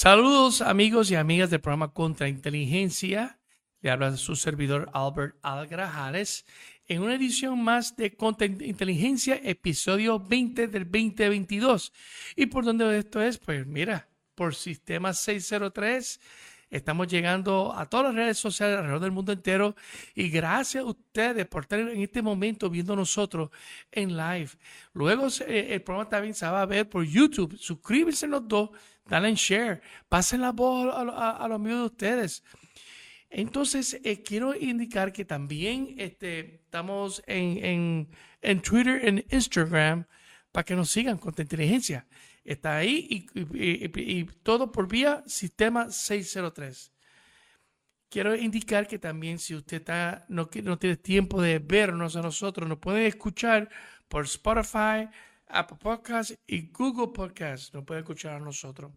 [0.00, 3.40] Saludos amigos y amigas del programa Contrainteligencia.
[3.80, 6.46] Le habla su servidor Albert Algrajares
[6.86, 11.92] en una edición más de Contrainteligencia, episodio 20 del 2022.
[12.36, 13.38] ¿Y por dónde esto es?
[13.38, 16.20] Pues mira, por Sistema 603
[16.70, 19.74] Estamos llegando a todas las redes sociales alrededor del mundo entero
[20.14, 23.48] y gracias a ustedes por estar en este momento viendo nosotros
[23.90, 24.50] en live.
[24.92, 27.56] Luego el programa también se va a ver por YouTube.
[27.56, 28.70] Suscríbanse los dos,
[29.08, 32.44] dale en share, pasen la voz a, los amigos de ustedes.
[33.30, 38.08] Entonces, eh, quiero indicar que también este, estamos en, en,
[38.40, 40.06] en Twitter, en Instagram,
[40.52, 42.06] para que nos sigan con inteligencia.
[42.44, 46.92] Está ahí y, todo por vía sistema 603.
[48.08, 49.84] Quiero indicar que también si usted
[50.28, 53.68] no tiene tiempo de vernos a nosotros, nos puede escuchar
[54.08, 55.10] por Spotify,
[55.46, 57.74] Apple Podcasts y Google Podcasts.
[57.74, 58.92] Nos puede escuchar a nosotros.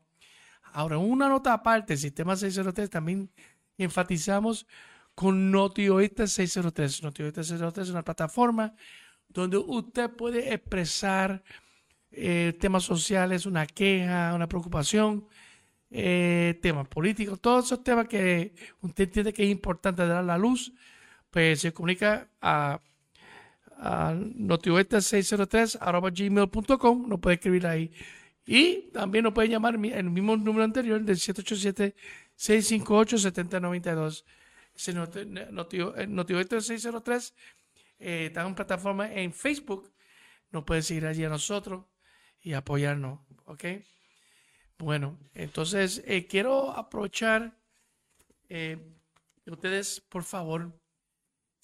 [0.73, 3.29] Ahora, una nota aparte, sistema 603 también
[3.77, 4.67] enfatizamos
[5.15, 7.03] con NotiOeste 603.
[7.03, 8.75] NotiOeste 603 es una plataforma
[9.29, 11.43] donde usted puede expresar
[12.11, 15.27] eh, temas sociales, una queja, una preocupación,
[15.89, 20.73] eh, temas políticos, todos esos temas que usted entiende que es importante dar la luz,
[21.29, 22.81] pues se comunica a,
[23.79, 27.91] a notioeste603 gmail.com, nos puede escribir ahí.
[28.45, 31.95] Y también nos puede llamar el mismo número anterior del 787
[32.35, 34.25] 658 7092
[35.49, 37.33] Notio, 603
[37.99, 39.91] eh, está en plataforma en Facebook.
[40.51, 41.85] Nos puede seguir allí a nosotros
[42.41, 43.19] y apoyarnos.
[43.45, 43.65] ¿Ok?
[44.77, 47.57] Bueno, entonces eh, quiero aprovechar.
[48.49, 48.77] Eh,
[49.47, 50.71] ustedes, por favor,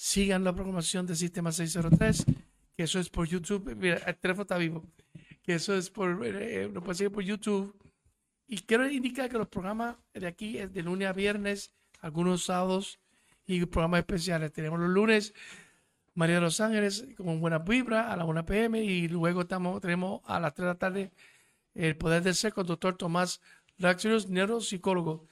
[0.04, 2.26] sigan la programación del Sistema 603,
[2.76, 3.74] que eso es por YouTube.
[3.78, 4.84] Mira, el teléfono está vivo.
[5.42, 6.26] Que eso es por.
[6.26, 7.74] Eh, lo pueden seguir por YouTube.
[8.46, 11.72] Y quiero indicar que los programas de aquí es de lunes a viernes,
[12.02, 13.00] algunos sábados
[13.46, 14.52] y programas especiales.
[14.52, 15.34] Tenemos los lunes
[16.16, 20.22] María de los Ángeles con buena vibra a la 1 pm y luego estamos, tenemos
[20.26, 21.12] a las 3 de la tarde
[21.76, 23.40] el poder de ser con doctor Tomás
[23.78, 25.26] Laxerius, neuropsicólogo.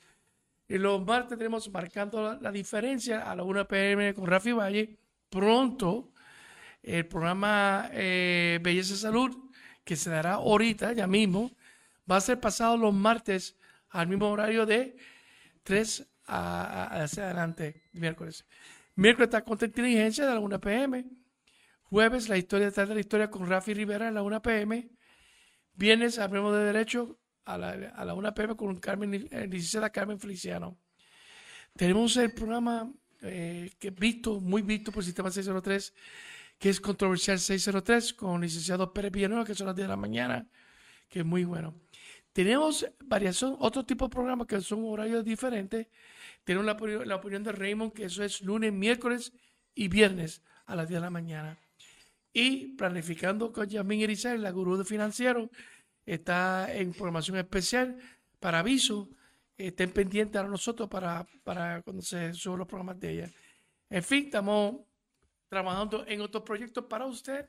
[0.71, 4.97] Y los martes tenemos marcando la, diferencia a la 1 pm con Rafi Valle.
[5.29, 6.13] Pronto
[6.81, 9.35] el programa eh, Belleza Salud,
[9.83, 11.51] que se dará ahorita, ya mismo,
[12.09, 13.57] va a ser pasado los martes
[13.89, 14.95] al mismo horario de
[15.63, 18.45] 3 hacia adelante miércoles.
[18.95, 21.05] Miércoles está con inteligencia de la 1 pm.
[21.83, 24.89] Jueves la historia detrás de la historia con Rafi Rivera a la 1 pm.
[25.73, 30.19] Viernes hablemos de derecho a la, a la 1 pm con Carmen, eh, licenciada Carmen
[30.19, 30.77] Feliciano.
[31.75, 32.91] Tenemos el programa
[33.21, 35.93] eh, que visto, muy visto por Sistema 603,
[36.57, 39.97] que es Controversial 603 con el licenciado Pérez Villanueva, que son las 10 de la
[39.97, 40.47] mañana,
[41.07, 41.75] que es muy bueno.
[42.33, 45.87] Tenemos variación, otro tipo de programas que son horarios diferentes.
[46.43, 49.33] Tenemos la, opinión de Raymond, que eso es lunes, miércoles
[49.75, 51.57] y viernes a las 10 de la mañana.
[52.33, 55.51] Y planificando con Yasmin Erizal, la gurú de financiero,
[56.05, 57.97] está en programación especial
[58.39, 59.09] para aviso.
[59.57, 63.31] Estén pendientes a nosotros para, para cuando se suban los programas de ella.
[63.89, 64.77] En fin, estamos
[65.47, 67.45] trabajando en otros proyectos para usted,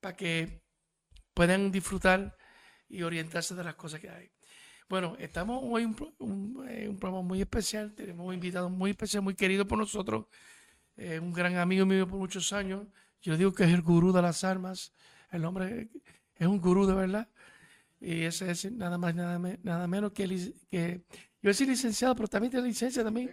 [0.00, 0.62] para que
[1.34, 2.36] puedan disfrutar
[2.88, 4.30] y orientarse de las cosas que hay.
[4.88, 9.34] Bueno, estamos hoy en un, un, programa muy especial, tenemos un invitado muy especial, muy
[9.34, 10.24] querido por nosotros,
[10.96, 12.86] eh, un gran amigo mío por muchos años.
[13.20, 14.94] Yo digo que es el gurú de las armas,
[15.30, 15.90] el hombre
[16.36, 17.28] es un gurú de verdad.
[18.00, 21.02] Y ese es nada más, nada, nada menos que, que
[21.40, 23.32] yo soy licenciado, pero también tiene licencia también.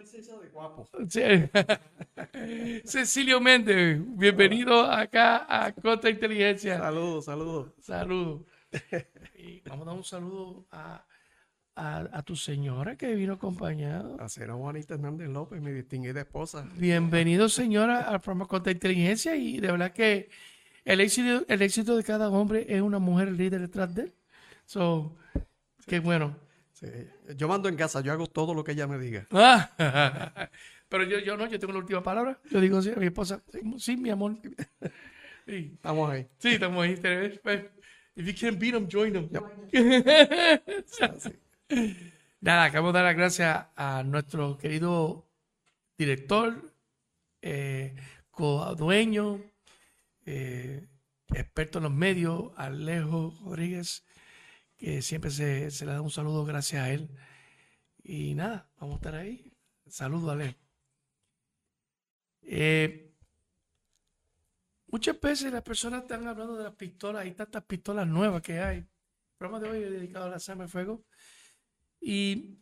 [0.00, 0.86] licenciado de guapo.
[2.84, 6.78] Cecilio Méndez, bienvenido acá a Contra Inteligencia.
[6.78, 7.72] Saludos, saludos.
[7.80, 8.42] Saludos.
[9.36, 11.06] Y vamos a dar un saludo a,
[11.76, 14.16] a, tu señora que vino acompañada.
[14.22, 16.68] A señora Juanita Hernández López, mi distinguida esposa.
[16.76, 19.34] Bienvenido, señora, al programa Contra Inteligencia.
[19.36, 20.28] Y de verdad que
[20.84, 24.14] el éxito, el éxito de cada hombre es una mujer líder detrás de él.
[24.66, 25.16] So,
[25.86, 26.36] qué bueno.
[27.36, 29.26] Yo mando en casa, yo hago todo lo que ella me diga.
[30.88, 32.38] pero yo, yo no, yo tengo la última palabra.
[32.50, 33.42] Yo digo sí, a mi esposa,
[33.78, 34.36] sí, mi amor.
[35.46, 36.26] Sí, Estamos ahí.
[36.38, 36.96] sí, estamos ahí.
[37.42, 37.64] pues,
[38.16, 39.28] If you can beat them, join them.
[42.40, 45.28] Nada, queremos dar las gracias a nuestro querido
[45.98, 46.72] director,
[47.42, 47.94] eh,
[48.30, 49.42] co-dueño,
[50.26, 50.88] eh,
[51.28, 54.04] experto en los medios, Alejo Rodríguez,
[54.76, 57.10] que siempre se, se le da un saludo gracias a él.
[58.02, 59.52] Y nada, vamos a estar ahí.
[59.86, 60.58] Saludos, Alejo.
[62.42, 63.14] Eh,
[64.88, 68.78] muchas veces las personas están hablando de las pistolas, hay tantas pistolas nuevas que hay.
[68.78, 68.88] El
[69.38, 71.04] programa de hoy es dedicado a la arma de fuego.
[72.00, 72.58] Y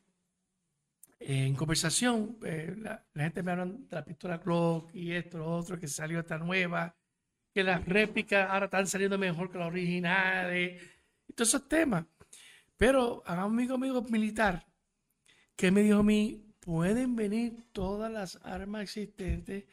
[1.19, 5.39] eh, en conversación, eh, la, la gente me habla de la pistola Glock y esto,
[5.39, 6.97] lo otro, que salió esta nueva,
[7.55, 10.83] que las réplicas ahora están saliendo mejor que las originales,
[11.29, 12.05] y todos esos temas.
[12.77, 14.67] Pero a un amigo amigo militar
[15.57, 19.65] que me dijo a mí, pueden venir todas las armas existentes,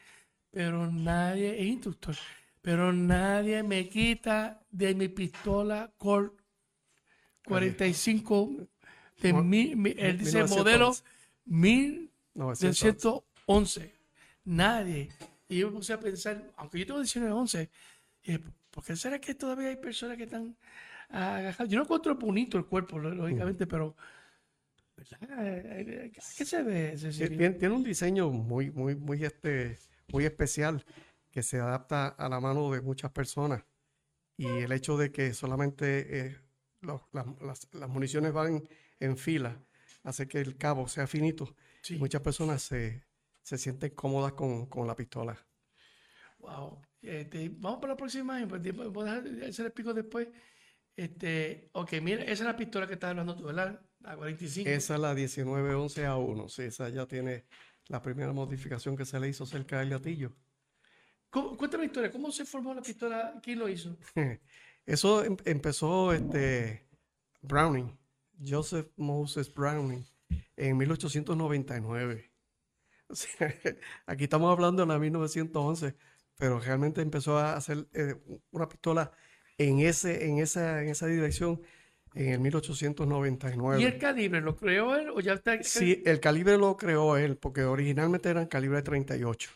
[0.50, 2.16] pero nadie, es instructor,
[2.62, 6.34] pero nadie me quita de mi pistola Colt
[7.44, 8.50] 45
[9.22, 10.94] de mi, mi- él dice modelo
[11.46, 12.64] 1911.
[13.46, 13.94] 1911.
[14.44, 15.08] Nadie.
[15.50, 17.70] Y yo me puse a pensar, aunque yo tengo 1911,
[18.22, 20.56] dije, ¿por qué será que todavía hay personas que están
[21.08, 21.68] agajadas?
[21.70, 23.96] Yo no encuentro bonito el cuerpo, lógicamente, pero
[24.96, 25.28] ¿verdad?
[25.80, 26.96] Eh, ¿qué se ve?
[27.28, 29.78] Tiene, tiene un diseño muy, muy, muy, este,
[30.12, 30.84] muy especial
[31.30, 33.64] que se adapta a la mano de muchas personas.
[34.36, 36.36] Y el hecho de que solamente eh,
[36.80, 38.62] los- las, las- las municiones van
[39.00, 39.60] en fila
[40.02, 41.54] hace que el cabo sea finito.
[41.82, 41.96] Sí.
[41.98, 43.02] Muchas personas se,
[43.42, 45.38] se sienten cómodas con, con la pistola.
[46.38, 46.80] Wow.
[47.02, 50.28] Este, vamos para la próxima imagen, pues, voy a dejar- se les explico después.
[50.96, 53.80] Este, ok, mira, esa es la pistola que estás hablando tú, ¿verdad?
[54.00, 54.68] La 45.
[54.68, 56.48] Esa es la 1911A1.
[56.48, 57.46] Sí, esa ya tiene
[57.88, 60.32] la primera modificación que se le hizo cerca del gatillo.
[61.30, 63.38] ¿Cómo- cuéntame la historia, ¿cómo se formó la pistola?
[63.42, 63.96] ¿Quién lo hizo?
[64.86, 66.88] Eso em- empezó este
[67.42, 67.96] Browning,
[68.44, 70.04] Joseph Moses Browning,
[70.56, 72.29] en 1899.
[74.06, 75.94] Aquí estamos hablando de la 1911,
[76.36, 78.14] pero realmente empezó a hacer eh,
[78.50, 79.12] una pistola
[79.58, 81.60] en ese, en esa, en esa dirección
[82.14, 83.80] en el 1899.
[83.80, 85.62] ¿Y el calibre lo creó él o ya está?
[85.62, 89.50] Sí, el calibre lo creó él, porque originalmente eran calibre 38.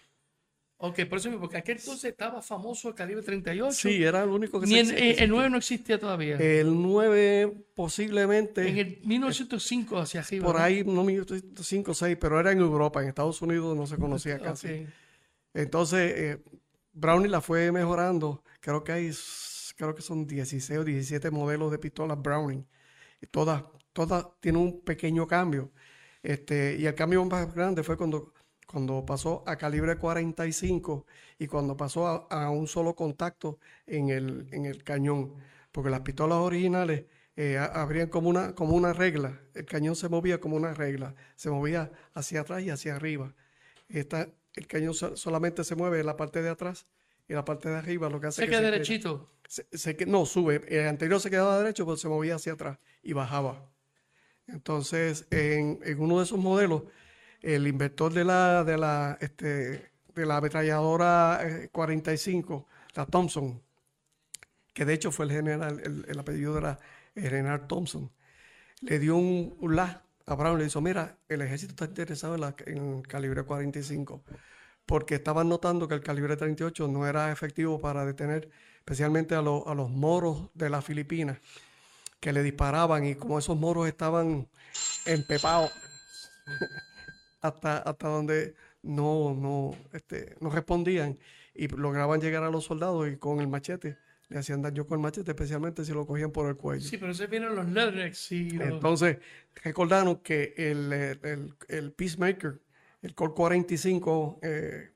[0.86, 3.72] Ok, por eso porque aquel entonces estaba famoso el calibre 38.
[3.74, 5.26] Sí, era el único que Ni se en- eh, el existía.
[5.28, 6.36] 9 no existía todavía.
[6.36, 8.68] El 9 posiblemente...
[8.68, 10.44] en el 1905 hacia arriba.
[10.44, 10.62] Por ¿no?
[10.62, 11.06] ahí, no
[11.62, 14.86] 5 o 6, pero era en Europa, en Estados Unidos no se conocía casi.
[15.54, 16.44] Entonces, eh,
[16.92, 18.44] Brownie la fue mejorando.
[18.60, 19.10] Creo que hay,
[19.76, 22.66] creo que son 16 o 17 modelos de pistolas Browning.
[23.22, 23.64] Y todas,
[23.94, 25.72] todas tienen un pequeño cambio.
[26.22, 28.33] Este, y el cambio más grande fue cuando,
[28.74, 31.06] cuando pasó a calibre 45
[31.38, 35.34] y cuando pasó a, a un solo contacto en el, en el cañón.
[35.70, 37.04] Porque las pistolas originales
[37.36, 39.40] eh, abrían como una, como una regla.
[39.54, 41.14] El cañón se movía como una regla.
[41.36, 43.32] Se movía hacia atrás y hacia arriba.
[43.88, 46.88] Esta, el cañón so- solamente se mueve en la parte de atrás
[47.28, 49.30] y la parte de arriba lo que hace Se que queda derechito.
[49.46, 50.62] se- no, sube.
[50.66, 53.70] El anterior se quedaba derecho, pero se movía hacia atrás y bajaba.
[54.48, 56.82] Entonces, en, en uno de esos modelos,
[57.44, 63.62] el inventor de la, de la, este, de la ametralladora eh, 45, la Thompson,
[64.72, 66.78] que de hecho fue el general, el, el apellido era
[67.14, 68.10] el general Thompson,
[68.82, 72.42] le dio un, un la a Brown, le dijo, mira, el ejército está interesado en,
[72.42, 74.24] la, el calibre 45,
[74.86, 79.66] porque estaban notando que el calibre 38 no era efectivo para detener especialmente a, los-
[79.66, 81.38] a los moros de las Filipinas,
[82.20, 84.48] que le disparaban y como esos moros estaban
[85.06, 85.72] empepados
[87.44, 91.18] hasta, hasta donde no, no, este, no respondían
[91.54, 93.98] y lograban llegar a los soldados y con el machete
[94.28, 96.80] le hacían daño con el machete, especialmente si lo cogían por el cuello.
[96.88, 99.18] Sí, pero se vienen los leatherbacks y los- Entonces,
[99.62, 102.58] recordaron que el, el, el- Peacemaker,
[103.02, 104.90] el Colt 45 eh,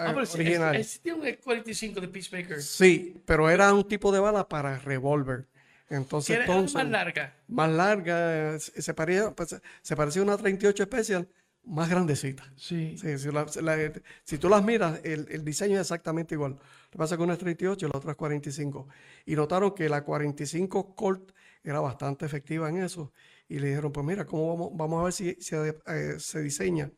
[0.00, 2.62] Ah, pero original, tiene un 45 de Peacemaker.
[2.62, 5.48] sí, pero era un tipo de bala para revólver.
[5.90, 7.34] Entonces, era más larga.
[7.48, 11.26] más larga, eh, se parecía, pues, se parecía a una 38 Special,
[11.68, 12.52] más grandecita.
[12.56, 12.96] Sí.
[12.98, 13.92] Sí, si, la- la-
[14.24, 16.52] si tú las miras, el, el diseño es exactamente igual.
[16.52, 18.88] Lo que pasa es que una es 38 y la otra es 45.
[19.26, 21.32] Y notaron que la 45 Colt
[21.62, 23.12] era bastante efectiva en eso.
[23.48, 26.90] Y le dijeron, pues mira, ¿cómo vamos, vamos a ver si, si, eh, se diseña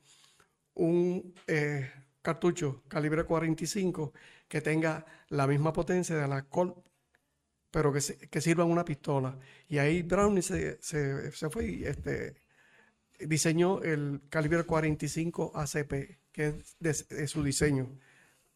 [0.75, 1.91] un eh,
[2.23, 4.12] cartucho calibre 45
[4.49, 6.77] que tenga la misma potencia de la Colt,
[7.71, 9.39] pero que, se- que sirva en una pistola.
[9.69, 12.35] Y ahí Brownie se, se, se fue y este,
[13.27, 17.89] diseñó el calibre 45 ACP, que es de, de su diseño.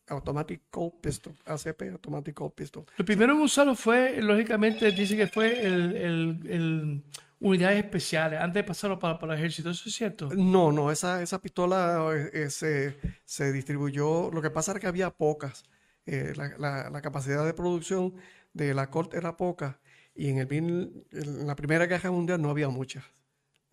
[0.07, 2.85] Automatic Cold Pistol, ACP, Automatic Cold Pistol.
[2.99, 7.03] Lo primero en usarlo fue, lógicamente, dice que fue el, el- el
[7.41, 9.71] unidades especiales, antes de pasarlo para, para el ejército.
[9.71, 10.29] ¿Eso es cierto?
[10.35, 14.31] No, no, esa, esa pistola eh, eh, se, se distribuyó.
[14.31, 15.65] Lo que pasa era que había pocas.
[16.07, 18.15] Eh, la, la- la capacidad de producción
[18.53, 19.81] de la Colt era poca
[20.15, 23.05] y en, el, en la Primera Guerra Mundial no había muchas.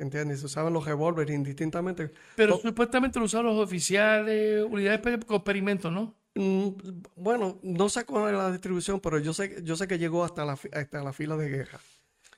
[0.01, 0.39] ¿Entiendes?
[0.39, 2.11] Se usaban los revólveres indistintamente.
[2.35, 6.15] Pero supuestamente lo usaron los oficiales, unidades con experimentos, ¿no?
[6.33, 6.69] Mm,
[7.15, 10.43] bueno, no sé cuál era la distribución, pero yo sé, yo sé que llegó hasta
[10.43, 11.79] la, hasta la fila de guerra.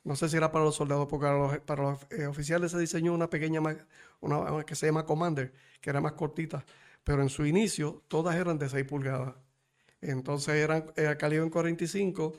[0.03, 2.79] No sé si era para los soldados, porque para los, para los, eh, oficiales se
[2.79, 3.61] diseñó una pequeña,
[4.19, 6.65] una que se llama Commander, que era más cortita,
[7.05, 9.35] pero en su inicio todas eran de 6 pulgadas.
[10.01, 12.33] Entonces eran eh, calibre en 45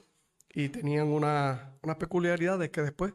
[0.52, 3.14] y tenían una- unas peculiaridades que después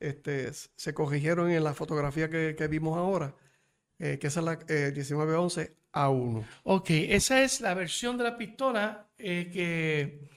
[0.00, 3.34] este, se corrigieron en la fotografía que, que vimos ahora,
[3.98, 6.44] eh, que esa es la eh, 1911 A1.
[6.64, 10.28] Ok, esa es la versión de la pistola eh, que,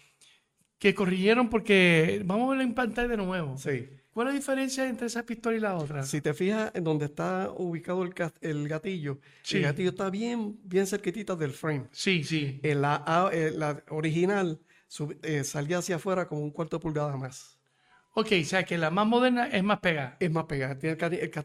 [0.78, 3.58] que corrigieron porque vamos a verla en pantalla de nuevo.
[3.58, 3.90] Sí.
[4.14, 6.04] ¿Cuál es la diferencia entre esa pistola y la otra?
[6.04, 9.58] Si te fijas en donde está ubicado el, el gatillo, Sí.
[9.58, 11.88] el gatillo está bien, bien cerquitita del frame.
[11.92, 12.60] Sí, sí.
[12.62, 17.58] En la, eh, la original sub- salía hacia afuera como un cuarto de pulgada más.
[18.16, 20.18] Ok, o sea que la más moderna es más pegada.
[20.20, 20.98] Es más pegada, tiene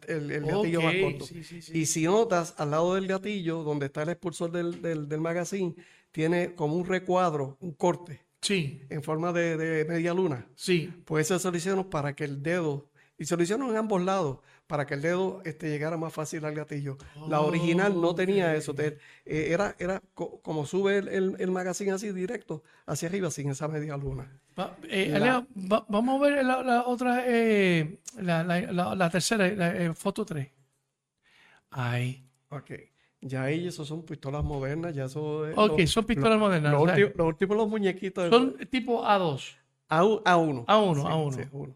[0.09, 1.25] el, el el- gatillo más corto.
[1.25, 1.73] sí, sí, sí.
[1.81, 5.75] Y si notas, al lado del gatillo, donde está el expulsor del, del, del magazine,
[6.13, 10.49] tiene como un recuadro, un corte Sí, en forma de, de media luna.
[10.55, 10.93] sí.
[11.05, 14.03] Pues eso se lo hicieron para que el dedo, y se lo hicieron en ambos
[14.03, 16.97] lados, para que el dedo este, llegara más fácil al gatillo.
[17.27, 21.51] La original no tenía eso, te- eh, era, era co- como sube el, el, el
[21.51, 24.31] magazine así directo hacia arriba sin esa media luna.
[24.59, 29.49] Va- eh, La- Leo, va- vamos a ver la, la otra, eh, la, la- tercera,
[29.49, 30.49] la, eh, foto 3.
[31.71, 32.25] Ay.
[32.51, 32.71] Ok.
[33.21, 36.73] Ya ahí eso son pistolas modernas, ya eso es Ok, lo- son pistolas modernas.
[36.73, 38.29] lo último- los últimos los muñequitos.
[38.31, 39.57] son tipo A2.
[39.89, 40.65] A, u- A1.
[40.67, 41.33] A1, Sí, A1.
[41.35, 41.75] sí, A1.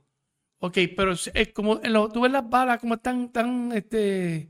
[0.64, 4.48] Ok, pero es como, en lo- tú ves las balas como están, tan, este,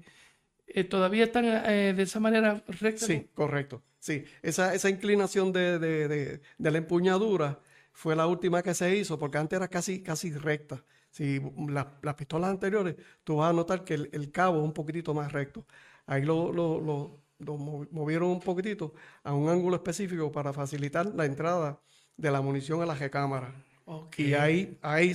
[0.66, 3.06] eh, todavía están eh, de esa manera recta.
[3.06, 3.82] Sí, correcto.
[3.98, 7.60] Sí, esa, esa inclinación de, de- de- de la empuñadura
[7.92, 10.84] fue la última que se hizo, porque antes era casi, casi recta.
[11.10, 14.72] Si la- las pistolas anteriores, tú vas a notar que el, el cabo es un
[14.72, 15.66] poquitito más recto.
[16.06, 21.06] Ahí lo, lo- lo- lo mo- movieron un poquitito a un ángulo específico para facilitar
[21.14, 21.80] la entrada
[22.16, 23.54] de la munición a la recámara.
[23.84, 24.18] Ok.
[24.20, 25.10] Y ahí, ahí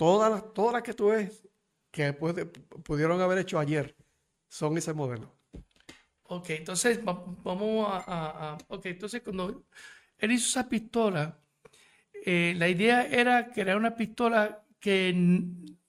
[0.00, 1.46] todas las, todas las que tú ves
[1.90, 3.94] que puede- pudieron haber hecho ayer
[4.48, 5.34] son ese modelo.
[6.22, 9.62] Ok, entonces va- vamos a, a- a- Ok, entonces cuando
[10.18, 11.38] él hizo esa pistola,
[12.24, 15.12] eh, la idea era crear una pistola que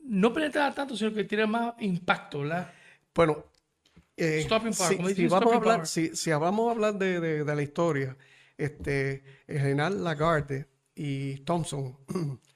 [0.03, 2.73] no penetrara tanto, sino que tiene más impacto, ¿verdad?
[3.15, 3.45] Bueno,
[4.17, 7.61] eh, power, si, vamos a hablar, si, si vamos a hablar de, de- de la
[7.61, 8.17] historia,
[8.57, 11.97] este, el general Lagarde y Thompson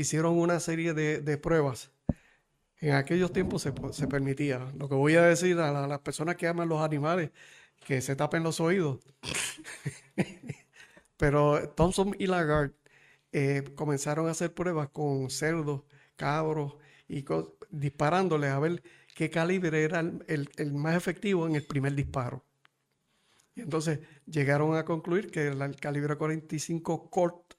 [0.00, 1.90] hicieron una serie de, pruebas.
[2.80, 3.72] En aquellos tiempos se,
[4.06, 4.72] permitía.
[4.76, 7.30] Lo que voy a decir a la- las personas que aman los animales,
[7.86, 9.00] que se tapen los oídos.
[11.16, 12.74] Pero Thompson y Lagarde
[13.32, 15.82] eh, comenzaron a hacer pruebas con cerdos,
[16.16, 16.76] cabros
[17.08, 17.24] y
[17.70, 18.82] disparándoles a ver
[19.14, 22.44] qué calibre era el más efectivo en el primer disparo.
[23.56, 27.54] Y entonces llegaron a concluir que el, el calibre 45 Colt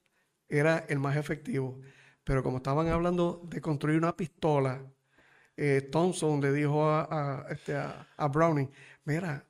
[0.48, 1.80] era el más efectivo.
[2.28, 4.82] Pero como estaban hablando de construir una pistola,
[5.56, 8.70] eh, Thompson le dijo a, este, a- a Browning,
[9.04, 9.44] mira,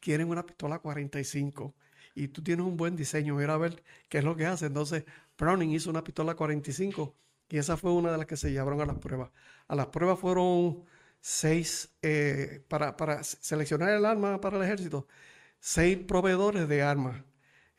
[0.00, 1.74] quieren una pistola 45
[2.14, 4.66] y tú tienes un buen diseño, mira a ver qué es lo que hace.
[4.66, 5.04] Entonces
[5.38, 7.14] Browning hizo una pistola 45
[7.48, 9.30] y esa fue una de las que se llevaron a las pruebas.
[9.68, 10.84] A las pruebas fueron
[11.20, 15.06] seis, eh, para, para seleccionar el arma para el ejército,
[15.60, 17.22] seis proveedores de armas.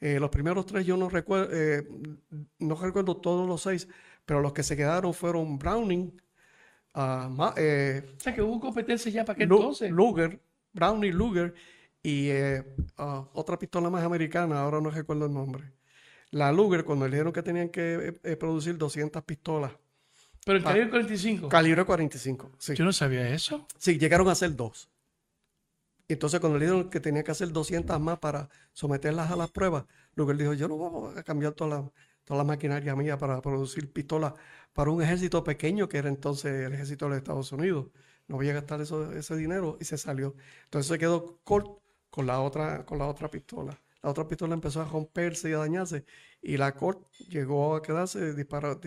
[0.02, 1.88] Eh, los primeros tres yo no recuerdo, eh,
[2.60, 3.88] no recuerdo todos los seis,
[4.26, 6.22] pero los que se quedaron fueron Browning,
[6.94, 9.92] ah, Ma- eh, O sea que hubo competencia ya para Lu- entonces.
[9.92, 10.42] Luger,
[10.74, 11.54] Brownie Luger
[12.04, 12.64] y eh,
[12.98, 15.72] ah, otra pistola más americana, ahora no recuerdo el nombre.
[16.32, 19.72] La Luger, cuando le dijeron que tenían que eh, producir 200 pistolas,
[20.46, 21.50] Pero el calibre 45.
[21.50, 22.74] calibre 45, sí.
[22.76, 23.68] Yo no sabía eso.
[23.78, 24.90] Sí, llegaron a hacer dos.
[26.08, 29.50] Y entonces cuando le dijeron que tenía que hacer 200 más para someterlas a las
[29.52, 29.86] pruebas,
[30.16, 31.92] Luger dijo, yo no voy a cambiar toda la,
[32.32, 34.34] toda la maquinaria mía para producir pistolas
[34.74, 37.88] para un ejército pequeño que era entonces el ejército de los Estados Unidos.
[38.28, 40.36] No voy a gastar eso, ese dinero y se salió.
[40.66, 41.68] Entonces se quedó Colt
[42.10, 43.80] con la otra, con la otra pistola.
[44.02, 46.06] La otra pistola empezó a romperse y a dañarse
[46.42, 48.80] y la Colt llegó a quedarse, disparó,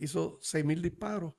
[0.00, 1.34] hizo 6.000 disparos.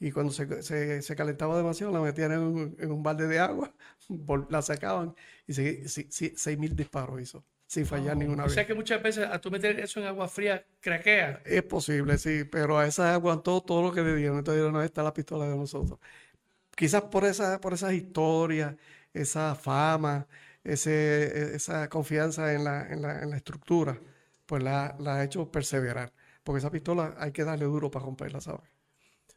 [0.00, 0.62] Y cuando se,
[1.02, 3.74] se- calentaba demasiado, la metían en un, balde de agua,
[4.50, 5.14] la sacaban
[5.46, 7.44] y se, sí, sí, 6.000 disparos hizo.
[7.72, 8.54] Sin fallar ninguna O vez.
[8.54, 11.30] sea que muchas veces a tú meter eso en agua fría, craquea.
[11.44, 14.38] Es posible, sí, pero a esa aguantó todo lo que le dieron.
[14.38, 15.98] Entonces no está la pistola de nosotros.
[16.76, 18.76] Quizás por esa, por esas historias,
[19.14, 20.28] esa fama,
[20.64, 24.00] ese, esa confianza en la, en la, en la estructura,
[24.46, 26.12] pues la, la ha hecho perseverar.
[26.44, 28.62] Porque esa pistola hay que darle duro para romperla, ¿sabes?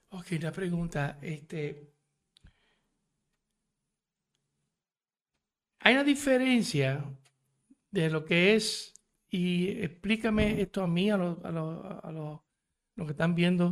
[0.10, 1.20] Ok, una pregunta.
[1.22, 1.92] Este,
[5.80, 7.04] hay una diferencia
[7.96, 8.94] de lo que es,
[9.30, 12.12] y explícame esto a mí, a los a los- a
[13.06, 13.68] que están viendo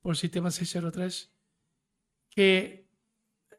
[0.00, 1.32] por el sistema 603,
[2.30, 2.88] que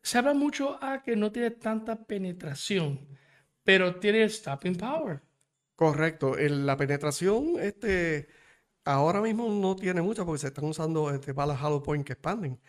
[0.03, 3.07] se habla mucho a que no tiene tanta penetración,
[3.63, 5.21] pero tiene stopping power.
[5.75, 6.37] Correcto.
[6.37, 8.27] El- la penetración, este,
[8.85, 12.59] ahora mismo no tiene mucha porque se están usando este, balas hollow point que expanden.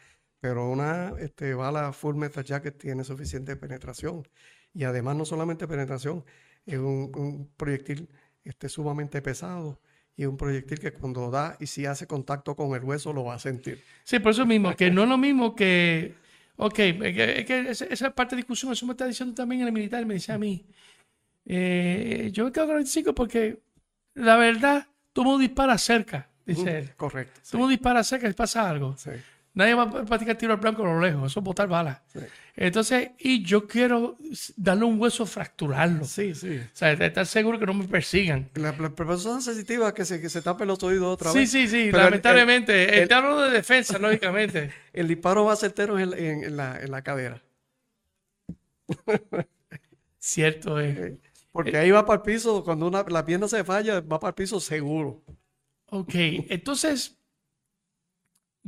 [0.41, 4.29] Pero una este, bala full metal jacket tiene suficiente penetración.
[4.75, 6.25] Y además no solamente penetración,
[6.69, 8.09] es un, un proyectil
[8.45, 9.81] este, sumamente pesado
[10.17, 13.35] y un proyectil que cuando da y si hace contacto con el hueso lo va
[13.35, 13.83] a sentir.
[14.05, 16.15] Sí, por eso mismo, que no es lo mismo que.
[16.57, 20.05] Ok, es que, que esa, parte de discusión, eso me está diciendo también el militar,
[20.05, 20.67] me decía a mí.
[21.47, 23.61] eh, yo me quedo con el 25 porque
[24.15, 26.91] la verdad, todo el mundo dispara cerca, dice él.
[26.97, 27.41] Correcto.
[27.45, 28.97] Todo el mundo dispara cerca y pasa algo.
[28.97, 29.11] Sí,
[29.59, 32.01] Nadie va a practicar tiro al blanco a lo lejos, eso es botar balas.
[32.13, 32.21] sí.
[32.61, 34.17] Entonces, y yo quiero
[34.57, 36.05] darle un hueso, fracturarlo.
[36.05, 36.59] Sí, sí.
[36.59, 38.49] O sea, estar seguro que no me persigan.
[38.55, 41.51] La, la persona sensitiva que se, que se tape los oídos otra Sí, vez.
[41.51, 43.03] sí, sí, el- lamentablemente.
[43.03, 44.71] el- hablando de defensa, lógicamente.
[44.93, 47.43] El disparo va certero en, en- en la, en la cadera.
[50.19, 50.97] Cierto es.
[50.99, 51.21] Eh,
[51.53, 54.35] Porque ahí va para el piso, cuando una, la pierna se falla, va para el
[54.35, 55.23] piso seguro.
[55.91, 57.18] Ok, entonces,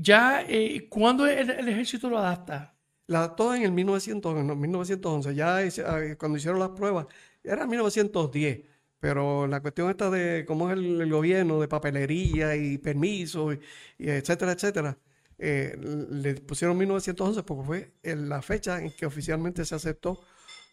[0.02, 2.76] ya, eh, ¿cuándo el, el ejército lo adapta?
[3.06, 7.06] La, todo en el 1900, en el 1911, ya ah, cuando hicieron las pruebas,
[7.42, 8.60] era 1910,
[9.00, 13.56] pero la cuestión esta de cómo es el, el gobierno, de papelería y permisos,
[13.98, 14.98] y, y etcétera, etcétera,
[15.42, 15.74] eh,
[16.10, 20.20] le pusieron 1911 porque fue en la fecha en que oficialmente se aceptó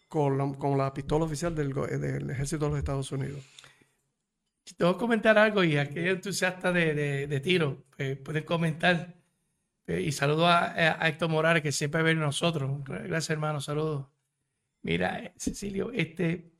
[0.08, 1.70] con la, con la pistola oficial del,
[2.30, 3.42] ejército de los Estados Unidos.
[4.76, 9.17] Te voy a comentar algo y aquellos entusiastas de, de, de tiro eh, pueden comentar.
[9.88, 12.70] Eh, y saludo a, a Héctor Morales, que siempre ve nosotros.
[12.86, 14.06] Gracias, hermano, saludos.
[14.82, 16.52] Mira, eh, Cecilio, este,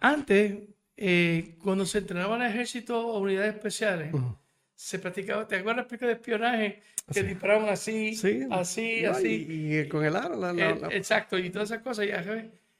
[0.00, 0.58] antes,
[0.96, 4.36] eh, cuando se entrenaba en el ejército o unidades especiales, Ujú.
[4.74, 6.82] se practicaba, ¿te acuerdas película de espionaje?
[7.12, 7.26] Que Sí.
[7.26, 9.46] disparaban así, Sí, así, no, así.
[9.48, 12.06] Y, y con el aro, la- la- Eh, la- exacto, y todas esas cosas.
[12.08, 12.24] ya.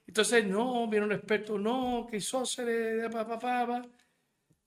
[0.04, 3.82] Entonces, no, vieron expertos, no, que isósceles, de pa, pa, pa.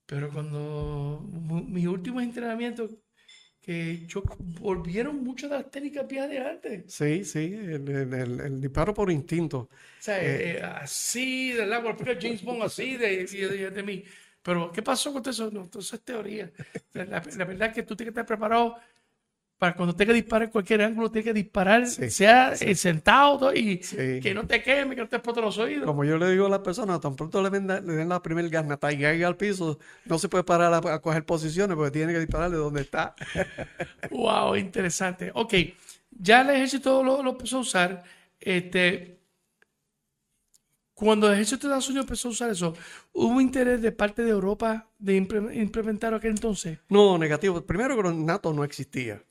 [0.06, 1.22] Pero cuando
[1.68, 2.92] mis últimos entrenamientos,
[3.70, 6.94] que yo, volvieron muchas de las técnicas viejas de antes.
[6.94, 9.58] Sí, sí, el, el- el- el disparo por instinto.
[9.60, 14.04] O sea, eh, así, del agua, James Bond, así de, de, de- de mí.
[14.42, 15.52] Pero, ¿qué pasó con todo eso?
[15.52, 16.52] No, todo eso es teoría.
[16.94, 18.78] La, la verdad es que tú tienes que estar preparado
[19.60, 23.54] para cuando tengas que disparar en cualquier ángulo, tienes que disparar, Sí, sea eh, sentado
[23.54, 24.20] y Sí.
[24.22, 25.86] que no te queme, que no te explote los oídos.
[25.86, 28.50] Como yo le digo a las personas, tan pronto le, den le den la primer
[28.50, 32.14] garnata y caiga al piso, no se puede parar a, a coger posiciones porque tiene
[32.14, 33.16] que disparar de donde está.
[34.12, 35.32] Wow, interesante.
[35.36, 35.54] Ok,
[36.12, 38.04] ya el ejército lo, lo empezó a usar.
[38.40, 39.20] Este,
[40.94, 42.74] cuando el ejército de Estados Unidos empezó a usar eso,
[43.14, 46.80] ¿hubo interés de parte de Europa de impre- implementar aquel entonces?
[46.90, 47.62] No, negativo.
[47.66, 49.22] Primero que NATO no existía.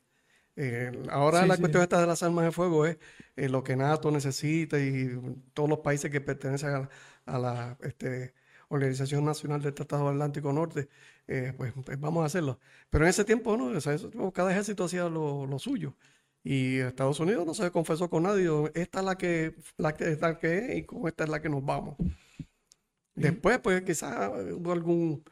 [0.61, 1.61] Eh, ahora Sí, la sí.
[1.61, 2.97] cuestión esta de las armas de fuego es
[3.37, 5.09] eh, lo que NATO necesita y
[5.53, 6.89] todos los países que pertenecen a,
[7.25, 8.33] a la este,
[8.67, 10.89] Organización Nacional del Tratado Atlántico Norte,
[11.27, 12.59] eh, pues, pues vamos a hacerlo.
[12.89, 13.67] Pero en ese tiempo, ¿no?
[13.67, 15.95] O sea, eso- cada ejército hacía lo, lo suyo.
[16.43, 18.49] Y Estados Unidos no se confesó con nadie.
[18.75, 21.41] Esta es la que, la que, es la que es y con esta es la
[21.41, 21.97] que nos vamos.
[23.15, 25.23] Después, pues quizás hubo algún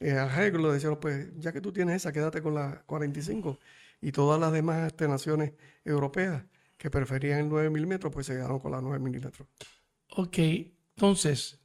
[0.00, 3.58] arreglo, decían, pues ya que tú tienes esa, quédate con la 45.
[4.02, 6.44] Y todas las demás este, naciones europeas
[6.76, 9.48] que preferían el 9 milímetros, pues se quedaron con la 9 milímetros.
[10.16, 10.38] Ok,
[10.96, 11.61] entonces,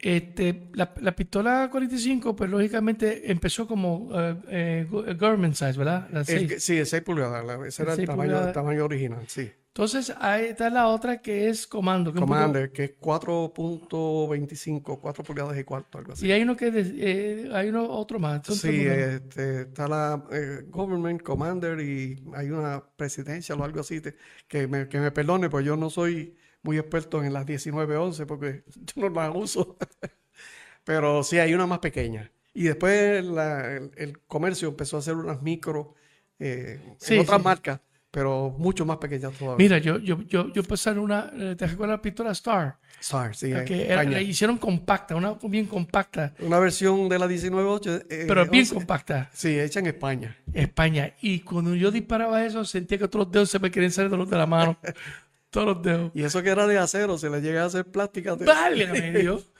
[0.00, 4.10] este, la, la pistola 45, pues lógicamente empezó como
[4.48, 6.08] eh, gu- government size, ¿verdad?
[6.28, 9.50] El sí, el 6 pulgadas, la- ese era el 6 tamaño, el tamaño original, sí.
[9.68, 12.12] Entonces, ahí está la otra que es comando.
[12.12, 16.26] que es Commander, que es 4.25, 4 pulgadas y cuarto, algo así.
[16.26, 18.44] Y hay uno que de- eh, hay uno otro más.
[18.46, 24.16] Sí, este, está la eh, Government Commander y hay una presidencia o algo así, te-
[24.48, 28.64] que, me, que me perdone, pues yo no soy muy experto en las 1911 porque
[28.96, 29.76] yo no las uso.
[30.84, 32.30] Pero sí, hay una más pequeña.
[32.54, 35.94] Y después la- el, el comercio empezó a hacer unas micro
[36.38, 37.44] eh, Sí, en otras sí.
[37.44, 39.62] marcas, pero mucho más pequeñas todavía.
[39.62, 42.78] Mira, yo, yo, yo, yo pasé en una, eh, ¿te recuerdas la pistola Star?
[43.00, 47.26] SAR, sí, Que eh, era- la hicieron compacta, una bien compacta, Una versión de la
[47.28, 48.06] 19.8.
[48.08, 48.74] eh, pero bien 11.
[48.74, 49.30] compacta.
[49.34, 50.36] Sí, hecha en España.
[50.52, 51.14] España.
[51.20, 54.16] Y cuando yo disparaba eso, sentía que todos los dedos se me querían salir de
[54.16, 54.78] los de la mano.
[55.50, 56.10] todos los dedos.
[56.14, 58.36] Y eso que era de acero, se le llega a hacer plástica.
[58.36, 59.50] de- Válgame Dios.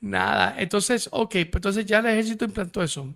[0.00, 0.54] Nada.
[0.58, 3.14] Entonces, ok, pues entonces ya el ejército implantó eso.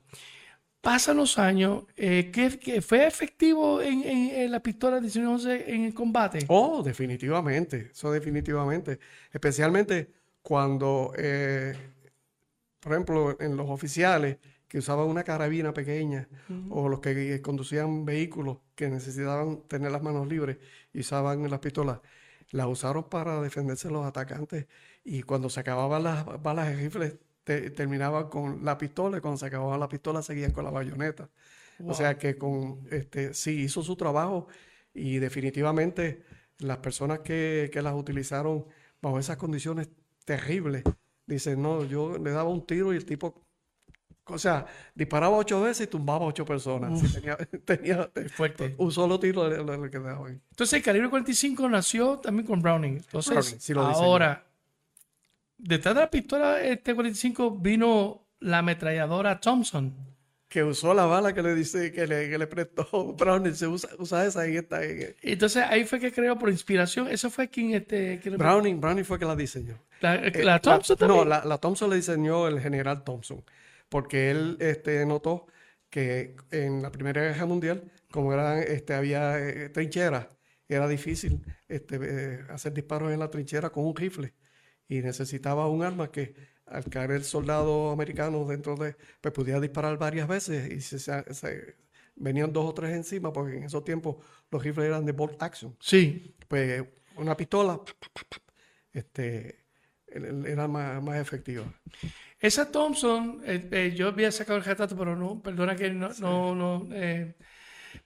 [0.81, 5.85] Pasan los años, eh, ¿qué, qué fue efectivo en, en- en la pistola 1911 en
[5.85, 6.47] el combate?
[6.49, 8.99] Oh, definitivamente, eso definitivamente.
[9.31, 11.77] Especialmente cuando, eh,
[12.81, 14.39] por ejemplo, en los oficiales
[14.71, 16.29] que usaban una carabina pequeña
[16.71, 20.59] o los que conducían vehículos que necesitaban tener las manos libres
[20.95, 22.01] y usaban las pistolas,
[22.53, 24.67] las usaron para defenderse de los atacantes.
[25.05, 29.39] Y cuando se acababan las balas de rifle te- terminaban con la pistola y cuando
[29.39, 31.31] se acababa la pistola seguían con la bayoneta.
[31.87, 34.49] O sea que con este sí hizo su trabajo
[34.95, 36.25] y definitivamente
[36.59, 38.67] las personas que, que las utilizaron
[39.03, 39.89] bajo esas condiciones
[40.25, 40.85] terribles
[41.27, 43.43] dicen, no, yo le daba un tiro y el tipo,
[44.33, 47.01] o sea, disparaba ocho veces y tumbaba ocho personas.
[47.01, 48.75] Sí, tenía, tenía fuerte.
[48.79, 50.39] un solo tiro le, quedaba ahí.
[50.51, 52.97] Entonces, el calibre 45 nació también con Browning.
[52.97, 54.45] Entonces, Browning, sí lo ahora,
[55.59, 59.95] detrás de la pistola este 45 vino la ametralladora Thompson.
[60.49, 63.89] Que usó la bala que le dice, que le, que le prestó Browning, se usa,
[63.99, 64.83] usa esa en esta.
[64.85, 67.07] en- Entonces, ahí fue que creó por inspiración.
[67.09, 68.19] Eso fue quien este.
[68.21, 69.79] quien- Browning, Browning fue que la diseñó.
[70.01, 71.29] la, Eh, la Thompson No, también.
[71.29, 73.45] la, la Thompson le diseñó el general Thompson,
[73.91, 75.47] porque él este, notó
[75.91, 80.29] que en la Primera Guerra Mundial, como eran, este, había eh, trincheras,
[80.69, 84.33] era difícil este, eh, hacer disparos en la trinchera con un rifle
[84.89, 86.35] y necesitaba un arma que
[86.67, 91.35] al caer el soldado americano dentro de, pues podía disparar varias veces y se, se-
[91.35, 91.77] se-
[92.15, 94.17] venían dos o tres encima, porque en esos tiempos
[94.51, 96.37] los rifles eran de bolt action Sí.
[96.49, 96.85] pues
[97.17, 97.81] una pistola,
[98.93, 99.65] este,
[100.07, 101.65] era más, más efectiva.
[102.41, 106.55] Esa Thompson, eh, eh, yo había sacado el retrato, pero no, perdona que no, no,
[106.55, 107.35] no, eh,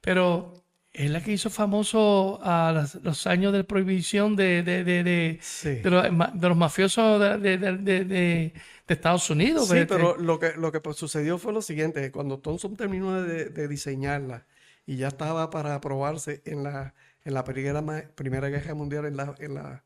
[0.01, 0.55] pero
[0.93, 5.39] es la que hizo famoso a las- los años de prohibición de, de, de, de,
[5.41, 5.77] Sí.
[5.83, 6.07] de los,
[6.41, 8.53] los mafiosos de,
[8.89, 9.69] Estados Unidos.
[9.69, 9.87] Sí, este.
[9.95, 14.47] pero lo que, lo que pues, sucedió fue lo siguiente, cuando Thompson terminó de, diseñarla
[14.87, 16.95] y ya estaba para aprobarse en la,
[17.25, 17.83] en la primera,
[18.15, 19.85] primera Guerra Mundial en la, en la,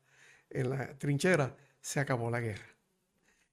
[0.49, 2.65] en la trinchera, se acabó la guerra.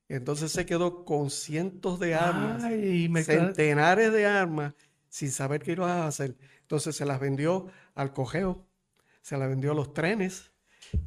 [0.09, 4.75] Entonces se quedó con cientos de armas, Ay, centenares de armas,
[5.09, 6.37] sin saber qué iba a hacer.
[6.63, 8.67] Entonces se las vendió al cogeo,
[9.23, 10.53] se las vendió a los trenes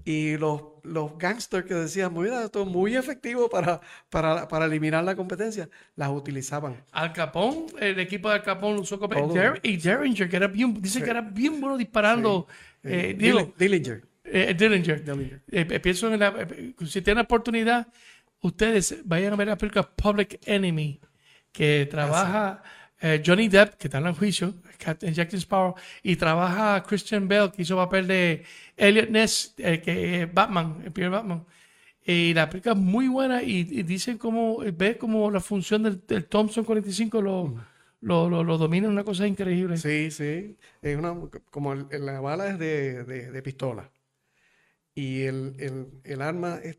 [0.03, 5.03] y los, los gangsters que decían, mira, esto es muy efectivo para, para, para eliminar
[5.05, 6.75] la competencia, las utilizaban.
[6.91, 9.33] Al Capón, el equipo de Al Capón lo usó como.
[9.33, 12.47] Der- y Derringer, que era bien, dice que era bien bueno disparando.
[12.83, 14.03] eh, Eh, digo, Dillinger.
[14.25, 15.03] eh, Dillinger.
[15.03, 15.41] Dillinger.
[15.49, 16.47] Eh, pienso en la,
[16.85, 17.87] si tienen oportunidad,
[18.41, 20.99] ustedes vayan a ver la película Public Enemy,
[21.51, 22.63] que trabaja
[23.01, 27.51] eh, Johnny Depp, que está en el juicio, Captain Jack Sparrow, y trabaja Christian Bale,
[27.51, 28.43] que hizo papel de
[28.77, 31.45] Elliot Ness, eh, que es Batman, el primer Batman.
[32.05, 36.05] Y la película es muy buena y, y dicen cómo, ve como la función del,
[36.07, 37.55] del Thompson 45 lo,
[38.01, 39.77] lo, lo, lo domina, una cosa increíble.
[39.77, 40.57] Sí, sí.
[40.81, 41.15] Es una,
[41.51, 43.91] como el- la bala es de, de- de pistola.
[44.95, 46.77] Y el, el- el arma es,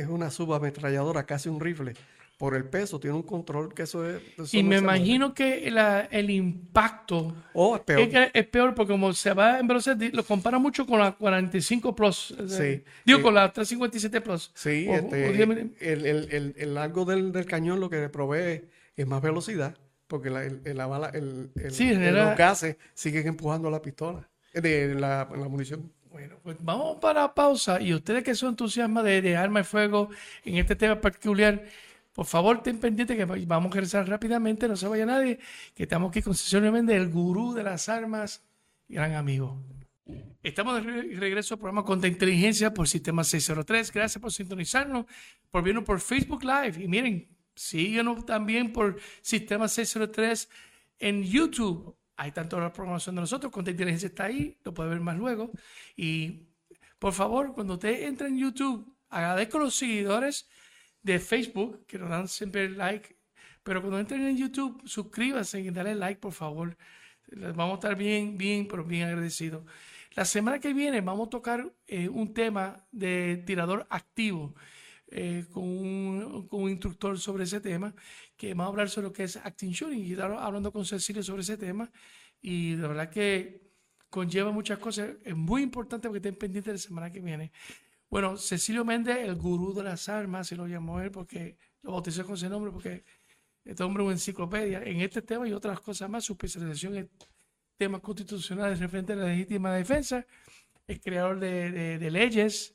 [0.00, 1.94] es una subametralladora, casi un rifle.
[2.36, 4.20] Por el peso, tiene un control que eso es.
[4.36, 4.98] eso Y no me mueve.
[4.98, 8.08] imagino que la- el impacto Oh, es peor.
[8.32, 12.34] Es, peor porque como se va en velocidad, lo compara mucho con la 45 Plus.
[12.38, 13.22] eh, Sí, Digo, sí.
[13.22, 14.50] con la 357 Plus.
[14.54, 18.08] Sí, O- este, o el, el- el- el largo del, del cañón lo que le
[18.08, 18.64] provee
[18.96, 19.76] es más velocidad,
[20.08, 24.28] porque la, el- el- la bala, el, el- Sí, los gases siguen empujando la pistola,
[24.52, 25.92] eh, de la, la munición.
[26.14, 27.80] Bueno, pues vamos para pausa.
[27.80, 30.10] Y ustedes que son entusiasmas de, de arma de fuego
[30.44, 31.64] en este tema particular,
[32.12, 34.68] por favor, ten pendiente que vamos a regresar rápidamente.
[34.68, 35.40] No se vaya nadie,
[35.74, 38.44] que estamos aquí con Cecilio Méndez, el gurú de las armas,
[38.88, 39.60] gran amigo.
[40.44, 43.90] Estamos de re- regreso al programa Contra Inteligencia por Sistema 603.
[43.90, 45.06] Gracias por sintonizarnos,
[45.50, 46.80] por vernos por Facebook Live.
[46.80, 50.48] Y miren, síguenos también por Sistema 603
[51.00, 51.96] en YouTube.
[52.16, 55.50] Hay tanto la programación de nosotros, Contra Inteligencia está ahí, lo puede ver más luego.
[55.96, 56.48] Y
[56.98, 60.48] por favor, cuando usted entra en YouTube, agradezco a los seguidores
[61.02, 63.16] de Facebook que nos dan siempre like.
[63.62, 66.76] Pero cuando entren en YouTube, suscríbanse y dale like, por favor.
[67.28, 69.64] Les vamos a estar bien, bien, pero bien agradecidos.
[70.14, 74.54] La semana que viene vamos a tocar eh, un tema de tirador activo
[75.16, 77.94] eh, con, un, con un instructor sobre ese tema,
[78.36, 81.22] que vamos a hablar sobre lo que es acting shooting y estar hablando con Cecilio
[81.22, 81.90] sobre ese tema.
[82.42, 83.70] Y de verdad que
[84.10, 85.10] conlleva muchas cosas.
[85.24, 87.52] Es muy importante que estén pendientes de la semana que viene.
[88.10, 92.24] Bueno, Cecilio Méndez, el gurú de las armas, se lo llamó él porque lo bautizó
[92.24, 93.04] con ese nombre, porque
[93.64, 96.24] este hombre es una enciclopedia en este tema y otras cosas más.
[96.24, 97.10] Su especialización en
[97.76, 100.26] temas constitucionales referentes a la legítima defensa,
[100.86, 102.73] es creador de, de, leyes.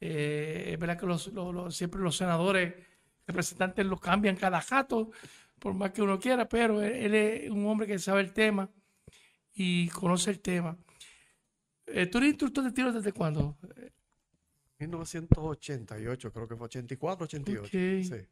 [0.00, 2.74] Eh, es verdad que los, los, siempre los senadores,
[3.26, 5.10] representantes los cambian cada jato,
[5.58, 8.70] por más que uno quiera, pero él, es un hombre que sabe el tema
[9.52, 10.76] y conoce el tema.
[11.86, 13.58] Eh, ¿Tú eres instructor de tiro desde cuándo?
[14.78, 17.68] 1988, creo que fue 84, 88.
[17.70, 18.26] Sí.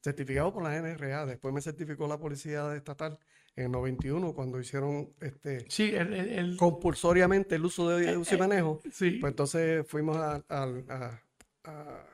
[0.00, 1.26] Certificado por la NRA.
[1.26, 3.18] Después me certificó la Policía Estatal
[3.56, 8.38] en el 91 cuando hicieron este sí, el, compulsoriamente el uso de eh, uso y
[8.38, 8.80] manejo.
[8.90, 9.18] sí.
[9.20, 11.20] Pues entonces fuimos a, a,
[11.64, 12.06] a,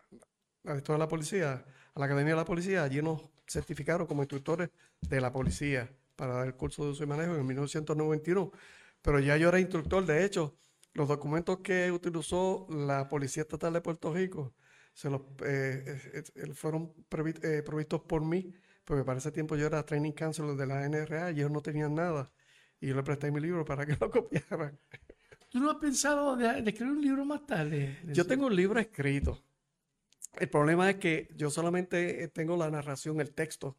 [0.64, 2.82] a, la policía, a la Academia de la Policía.
[2.82, 4.70] Allí nos certificaron como instructores
[5.00, 8.50] de la policía para dar el curso de uso y manejo en 1991.
[9.00, 10.04] Pero ya yo era instructor.
[10.04, 10.56] De hecho,
[10.94, 14.52] los documentos que utilizó la Policía Estatal de Puerto Rico
[14.92, 18.52] se los, eh, eh, eh, fueron provistos por mí,
[18.88, 21.94] porque para ese tiempo yo era training counselor de la NRA y ellos no tenían
[21.94, 22.32] nada.
[22.80, 24.80] Y yo le presté mi libro para que lo copiaran.
[25.50, 27.98] ¿Tú no has pensado de, escribir un libro más tarde?
[28.06, 29.44] Yo tengo un libro escrito.
[30.38, 33.76] El problema es que yo solamente tengo la narración, el texto,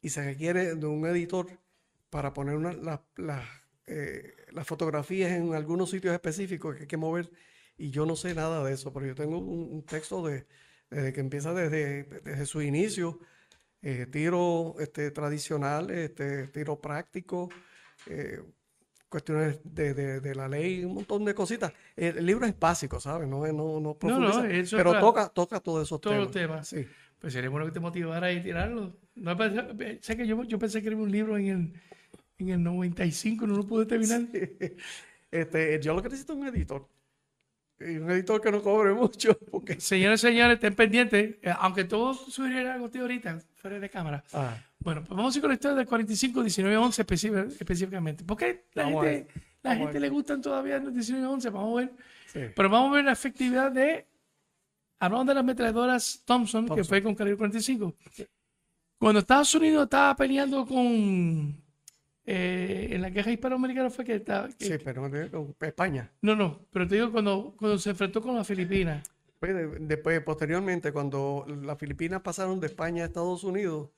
[0.00, 1.46] y se requiere de un editor
[2.08, 3.44] para poner una, la,
[3.86, 7.30] eh, las fotografías en algunos sitios específicos que hay que mover
[7.76, 10.46] y yo no sé nada de eso, pero yo tengo un, texto de,
[10.88, 13.20] desde que empieza desde, desde su inicio,
[13.82, 17.48] eh, tiro este, tradicional, este, tiro práctico,
[18.06, 18.40] eh,
[19.08, 21.72] cuestiones de, de, la ley, un montón de cositas.
[21.96, 23.28] El, libro es básico, ¿sabes?
[23.28, 26.68] No, no, no profundiza, pero toca, toca todos esos todos los temas.
[26.68, 26.86] Sí.
[27.18, 28.96] Pues sería bueno que te motivara a tirarlo.
[29.16, 29.36] No,
[30.00, 31.72] sé que yo, yo pensé escribir un libro en el
[32.40, 34.22] en el 95 no lo pude terminar.
[35.32, 36.88] Este, yo lo que necesito es un editor.
[37.80, 39.38] Y un editor que no cobre mucho.
[39.50, 39.80] Porque...
[39.80, 41.36] Señores, señores, estén pendientes.
[41.42, 44.22] Eh, aunque todo sugiera algo tío, ahorita, fuera de cámara.
[44.32, 44.56] Ah.
[44.78, 47.06] Bueno, pues vamos a ir con la historia del 45, 19, 11
[47.58, 48.24] específicamente.
[48.24, 49.26] Porque la gente,
[49.62, 51.50] la gente le gustan todavía los 19, 11.
[51.50, 52.52] Vamos a ver.
[52.54, 54.06] Pero vamos a ver la efectividad de.
[54.98, 56.76] Hablamos de las metralladoras Thompson, Thompson.
[56.76, 57.94] que fue con calibre 45.
[58.98, 61.56] Cuando Estados Unidos estaba peleando con
[62.26, 64.48] eh, en la guerra hispanoamericana fue que estaba.
[64.58, 66.10] sí, pero España.
[66.22, 69.08] No, no, pero te digo cuando, cuando se enfrentó con las Filipinas.
[69.80, 73.88] Después, posteriormente, cuando las Filipinas pasaron de España a Estados Unidos,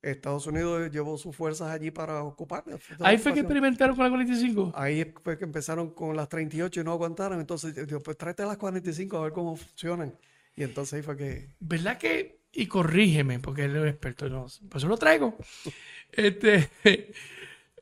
[0.00, 2.64] Estados Unidos llevó sus fuerzas allí para ocupar.
[3.00, 4.72] Ahí fue que experimentaron con la 45.
[4.74, 7.40] Ahí fue que empezaron con las 38 y no aguantaron.
[7.40, 10.14] Entonces, yo, pues tráete las 45 a ver cómo funcionan.
[10.56, 11.48] Y entonces ahí fue que.
[11.58, 12.38] ¿Verdad que.?
[12.52, 14.28] Y corrígeme, porque él es experto.
[14.28, 15.36] No, pues yo lo traigo.
[16.12, 16.70] este.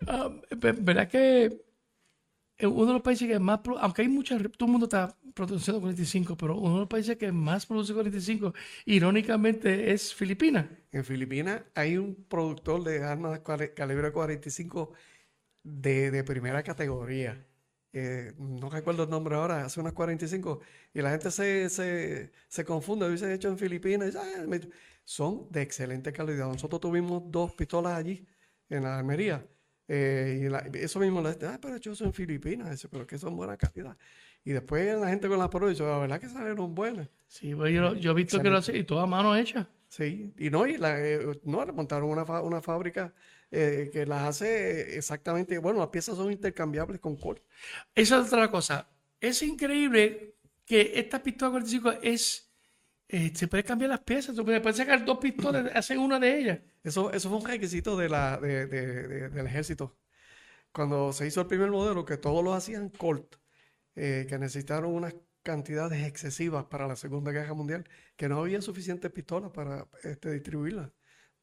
[0.07, 1.63] Ah, ¿Verdad que
[2.67, 6.37] uno de los países que más, aunque hay muchas, todo el mundo está produciendo 45,
[6.37, 8.55] pero uno de los países que más produce 45,
[8.87, 10.67] irónicamente, es Filipinas.
[10.93, 13.41] En Filipinas hay un productor de armas
[13.75, 14.93] calibre 45
[15.63, 17.45] de, de primera categoría.
[17.95, 20.61] Eh, no recuerdo el nombre ahora, hace unas 45,
[20.95, 24.47] y la gente se, se, se confunde, dice hecho en Filipinas, ah,
[25.05, 26.47] son de excelente calidad.
[26.47, 28.27] Nosotros tuvimos dos pistolas allí
[28.69, 29.45] en la Almería
[29.89, 33.57] eh, y eso mismo, la ah, pero yo soy en Filipinas, pero que son buena
[33.57, 33.97] calidad.
[34.45, 37.09] Y después la gente con las pruebas dice, la verdad que salieron buenas.
[37.29, 39.69] Sí, pues yo, yo he visto que lo hacen y toda mano hecha.
[39.89, 43.13] Sí, y no, y la, eh, no, montaron una, una fábrica
[43.51, 47.43] eh, que las hace exactamente, bueno, las piezas son intercambiables con Colt.
[47.95, 48.89] Esa es otra cosa.
[49.21, 52.52] Es increíble que esta pistola 45 es
[53.13, 56.61] eh, se puede cambiar las piezas, se puede sacar dos pistolas, hacen una de ellas.
[56.83, 59.99] Eso, eso fue un requisito de la, de, del ejército.
[60.73, 63.37] Cuando se hizo el primer modelo, que todos lo hacían Colt,
[63.97, 67.85] eh, que necesitaron unas cantidades excesivas para la Segunda Guerra Mundial,
[68.17, 70.91] que no había suficientes pistolas para este, distribuirlas.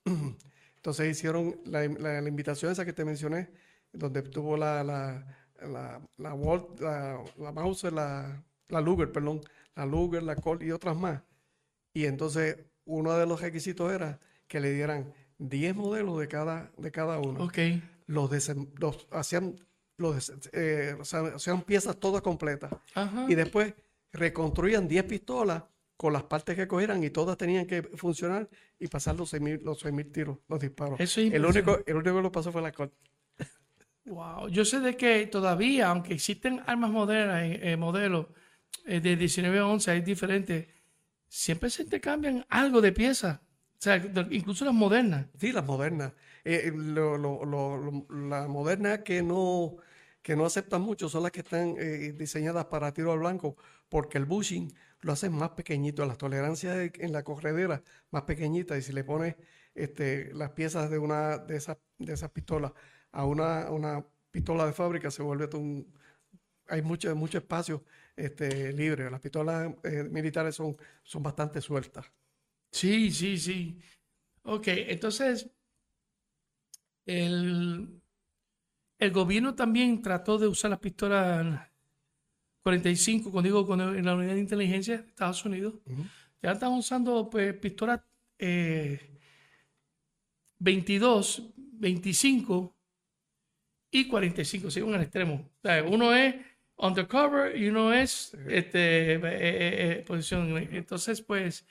[0.75, 3.51] Entonces hicieron la, la, invitación esa que te mencioné,
[3.93, 5.23] donde tuvo la, la,
[5.61, 9.41] la, la, Walt, la, la Mauser, la, la Luger, perdón,
[9.75, 11.21] la Luger, la Colt y otras más
[11.93, 16.91] y entonces uno de los requisitos era que le dieran 10 modelos de cada, de
[16.91, 17.45] cada uno.
[17.45, 17.57] Ok.
[18.07, 18.31] Los,
[18.79, 19.55] los hacían,
[19.97, 22.71] los, eh, hacían piezas todas completas.
[23.27, 23.73] Y después
[24.11, 25.63] reconstruían 10 pistolas
[25.95, 28.49] con las partes que cogieran y todas tenían que funcionar
[28.79, 30.99] y pasar los 6.000 los tiros, los disparos.
[30.99, 32.93] Eso el, único, el único que lo pasó fue la Colt.
[34.05, 38.27] Wow, yo sé de que todavía, aunque existen armas modernas, eh, modelos
[38.85, 40.67] eh, de 19 a 11, hay diferentes
[41.29, 43.39] siempre se intercambian algo de piezas.
[43.39, 43.95] O sea,
[44.31, 45.27] incluso las modernas.
[45.39, 46.11] Sí, las modernas.
[46.43, 49.77] Eh, eh, lo, lo, lo, la moderna que no,
[50.21, 53.55] que no aceptan mucho son las que están eh, diseñadas para tiro al blanco,
[53.87, 58.81] porque el bushing lo hacen más pequeñito, las tolerancias en la corredera más pequeñita, y
[58.81, 59.35] si le pones
[59.75, 62.73] este, las piezas de una de esas, de esas pistolas
[63.11, 65.93] a una, una pistola de fábrica, se vuelve un,
[66.67, 67.83] hay mucho, mucho espacio
[68.25, 69.09] este, libre.
[69.09, 72.11] Las pistolas eh, militares son, son bastante sueltas.
[72.71, 73.79] Sí, sí, sí.
[74.43, 75.49] Ok, entonces
[77.05, 78.01] el,
[78.99, 81.69] el gobierno también trató de usar las pistolas
[82.63, 85.75] 45, cuando digo con en la unidad de inteligencia de Estados Unidos.
[86.41, 88.01] Ya están usando pues, pistolas
[88.37, 89.19] eh,
[90.59, 92.75] 22, 25
[93.91, 95.33] y 45, según el extremo.
[95.35, 96.35] O sea, uno es
[96.79, 99.21] undercover y uno es este, eh, eh,
[99.99, 100.57] eh, posición.
[100.57, 101.65] Entonces, pues,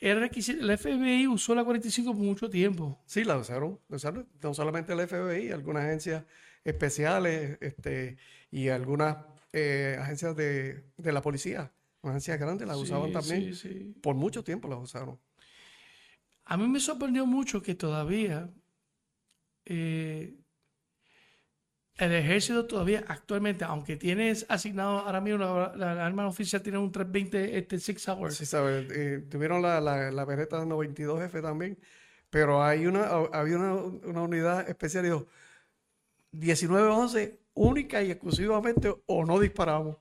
[0.00, 3.00] el requisito, el FBI usó la 45 por mucho tiempo.
[3.06, 6.24] Sí, la usaron, la usaron, no solamente el FBI, algunas agencias
[6.64, 8.16] especiales este,
[8.50, 9.18] y algunas
[9.52, 11.70] eh, agencias de, de la policía,
[12.02, 13.54] agencias grandes las usaban Sí, también.
[13.54, 13.94] sí, sí.
[14.02, 15.20] Por mucho tiempo las usaron.
[16.46, 18.50] A mí me sorprendió mucho que todavía
[19.66, 20.34] eh,
[21.98, 26.78] el ejército todavía actualmente, aunque tienes asignado ahora mismo la, la- la arma oficial tiene
[26.78, 28.34] un 320 este six hours.
[28.36, 31.78] Sí, sabes, eh, tuvieron la, la, la Beretta 92F también,
[32.30, 35.26] pero hay una, había una, una unidad especial, dijo,
[36.32, 39.98] 1911, única y exclusivamente o no disparamos.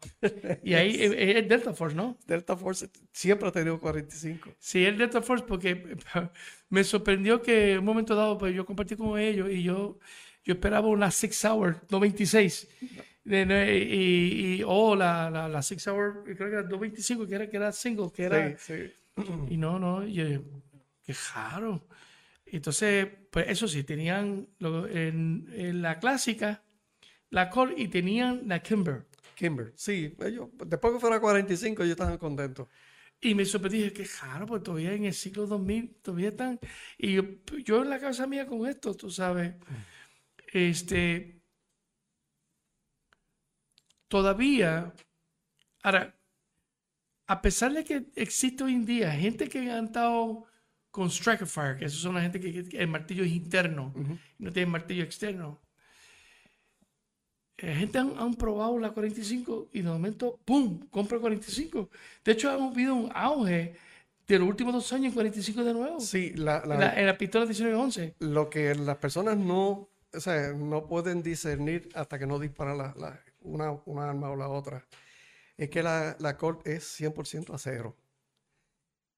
[0.62, 2.17] Y ahí es, es Delta Force, ¿no?
[2.25, 4.49] Delta Force siempre ha tenido 45.
[4.60, 5.97] Sí, es Delta Force porque
[6.69, 9.99] me sorprendió que en un momento dado pues yo compartí con ellos y yo,
[10.43, 12.67] yo esperaba una six hour, no 26.
[13.23, 17.36] De- de- y, y oh, la, la, la six hour, creo que era 225, que
[17.36, 18.58] era, que era single, que era...
[18.58, 18.93] Sí, sí.
[19.49, 20.25] Y no, no, yo,
[21.06, 21.88] qué raro.
[22.45, 26.63] Entonces, pues eso sí, tenían lo- en, en la clásica,
[27.29, 29.06] la Colt y tenían la Kimber.
[29.36, 32.67] Kimber, sí, ellos, después que fuera 45, ellos estaban contentos.
[33.21, 36.60] Y me sorprendí, dije, qué raro, pues todavía en el siglo 2000, todavía están.
[36.97, 37.23] Y yo,
[37.65, 39.53] yo en la casa mía con esto, tú sabes,
[40.53, 41.41] este,
[44.07, 44.93] todavía,
[45.83, 46.15] ahora,
[47.27, 50.45] a pesar de que existe hoy en día gente que han estado
[50.91, 53.93] con Striker Fire, que esos son la gente que, que el martillo es interno,
[54.37, 55.59] no tiene martillo externo.
[57.57, 61.89] La gente han, han probado la 45 y de momento, ¡pum!, compra 45.
[62.25, 63.75] De hecho, ha habido un auge
[64.27, 65.99] de los últimos dos años en 45 de nuevo.
[65.99, 68.15] Sí, la, la- En la, en la pistola 1911.
[68.19, 72.93] lo que las personas no, o sea, no pueden discernir hasta que no disparan la,
[72.97, 74.86] la- una, una arma o la otra,
[75.58, 77.95] es que la, la Colt es 100% acero.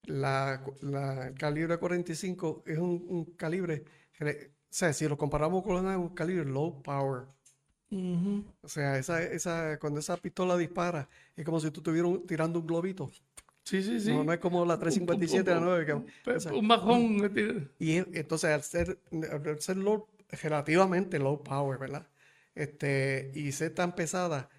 [0.05, 5.63] La, la- el calibre 45 es un, un calibre, que o sea, si lo comparamos
[5.63, 7.23] con una- un calibre low power,
[7.91, 8.43] Ujú.
[8.61, 12.59] o sea, esa, esa, cuando esa pistola dispara, es como si tú estuvieras un- tirando
[12.59, 13.09] un globito.
[13.63, 14.11] Sí, sí, sí.
[14.13, 17.31] No, no es como la 357, la 9, que, o sea, Un bajón.
[17.79, 18.99] y es- entonces, al ser,
[19.31, 22.07] al ser low- relativamente low power, ¿verdad?
[22.55, 24.49] Este, y ser tan pesada,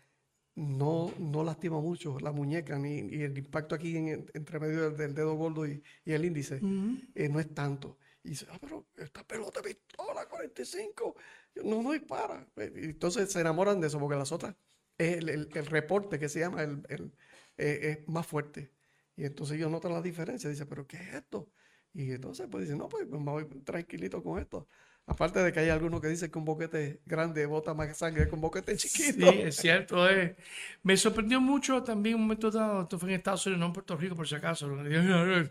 [0.54, 4.96] no, no lastima mucho la muñeca, ni, y el impacto aquí en, entre medio del,
[4.96, 6.98] del dedo gordo y, y el índice Ujú.
[7.14, 7.98] eh, no es tanto.
[8.22, 11.16] Y dice, ah, pero esta pelota pistola 45,
[11.64, 12.46] no, no dispara.
[12.56, 14.56] Eh, entonces se enamoran de eso, porque las otras,
[14.98, 17.12] el, el- el reporte que se llama, el, el-
[17.58, 18.72] eh, es más fuerte.
[19.16, 21.50] Y entonces ellos notan la diferencia, dice, pero ¿qué es esto?
[21.92, 24.68] Y entonces pues dicen, no, pues me voy tranquilito con esto.
[25.08, 28.34] Aparte de que hay algunos que dicen que un boquete grande bota más sangre que
[28.34, 29.30] un boquete Sí, chiquito.
[29.30, 30.08] es cierto.
[30.10, 30.36] eh.
[30.82, 33.96] Me sorprendió mucho también un momento dado, esto fue en Estados Unidos, no en Puerto
[33.96, 34.68] Rico por si acaso.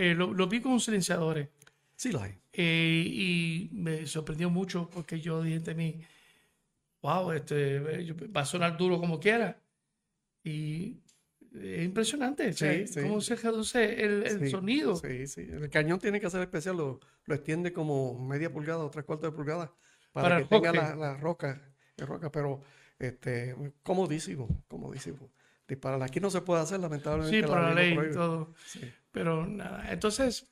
[0.00, 1.48] Eh, lo, lo vi con silenciadores.
[1.96, 2.32] Sí, lo hay.
[2.52, 6.00] Eh, y me sorprendió mucho porque yo dije entre mí,
[7.02, 9.60] wow, este, eh, va a sonar duro como quiera.
[10.44, 10.98] Y
[11.54, 13.00] es impresionante, o sea, Sí, sí.
[13.00, 14.96] cómo se reduce el, el Sí, sonido.
[14.96, 15.42] Sí, sí.
[15.50, 19.30] El cañón tiene que ser especial, lo, lo extiende como media pulgada o tres cuartos
[19.30, 19.72] de pulgada
[20.12, 21.60] para, Para que tenga la, la roca,
[21.96, 22.60] la roca, pero
[22.98, 25.30] este, comodísimo, comodísimo.
[25.66, 26.02] Disparar.
[26.02, 27.40] Aquí no se puede hacer, lamentablemente.
[27.42, 28.54] Sí, por la ley y todo.
[29.12, 30.46] Pero nada, entonces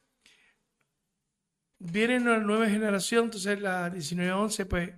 [1.79, 4.91] viene una nueva generación, entonces la 1911 pues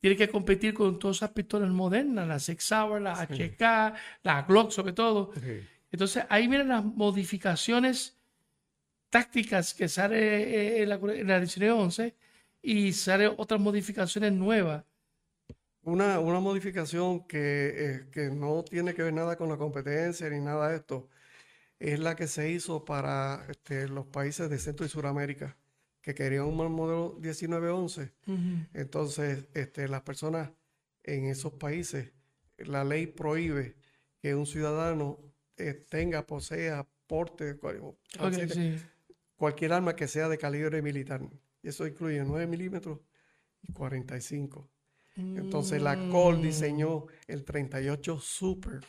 [0.00, 4.70] tiene que competir con todas esas pistolas modernas, la Six Hour, la HK, la Glock
[4.70, 5.32] sobre todo.
[5.34, 5.60] Sí.
[5.92, 8.18] Entonces ahí vienen las modificaciones
[9.10, 12.16] tácticas que sale eh, en la, en la 1911
[12.62, 14.84] y salen otras modificaciones nuevas.
[15.82, 20.40] Una, una modificación que, eh, que no tiene que ver nada con la competencia ni
[20.40, 21.08] nada de esto,
[21.78, 25.56] es la que se hizo para este, los países de Centro y Suramérica,
[26.00, 28.12] que querían un modelo 1911.
[28.74, 30.50] Entonces, este, las personas
[31.02, 32.12] en esos países
[32.58, 33.76] la ley prohíbe
[34.20, 35.18] que un ciudadano
[35.56, 37.80] eh, tenga, posea, porte, cual-
[38.12, 38.82] transite sí.
[39.36, 41.20] cualquier arma que sea de calibre militar.
[41.62, 42.98] Y eso incluye 9 milímetros
[43.62, 44.68] y 45.
[45.16, 46.42] Entonces la Col Mm.
[46.42, 48.80] diseñó el 38 Super.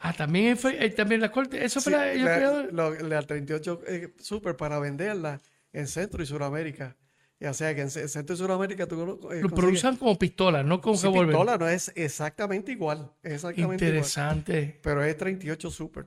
[0.00, 2.94] Ah, también fue, eh, también la corte, eso fue Sí, la, ellos la, crearon- lo-
[3.08, 5.40] la 38 eh, Super para venderla
[5.72, 6.96] en Centro y Suramérica.
[7.40, 10.62] Ya sea que en Ce- Centro y Suramérica tú lo, eh, lo producen como pistola,
[10.64, 11.28] no como Sí, revólver.
[11.36, 13.12] pistola no es exactamente igual.
[13.22, 13.96] exactamente igual.
[13.98, 14.80] Interesante.
[14.82, 16.06] Pero es 38 Super.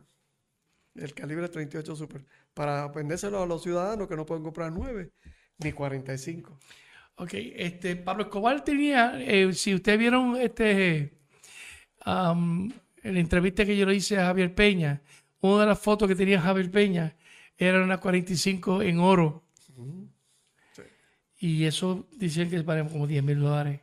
[0.95, 2.25] El calibre 38 Super.
[2.53, 5.09] Para vendérselo a los ciudadanos que no pueden comprar 9
[5.59, 6.59] ni 45.
[7.15, 11.13] Ok, este, Pablo Escobar tenía, eh, si ustedes vieron este,
[12.05, 15.01] en la entrevista que yo le hice a Javier Peña,
[15.41, 17.15] una de las fotos que tenía Javier Peña
[17.57, 19.43] era una 45 en oro.
[21.41, 23.81] Y eso dicen que vale como 10 mil dólares.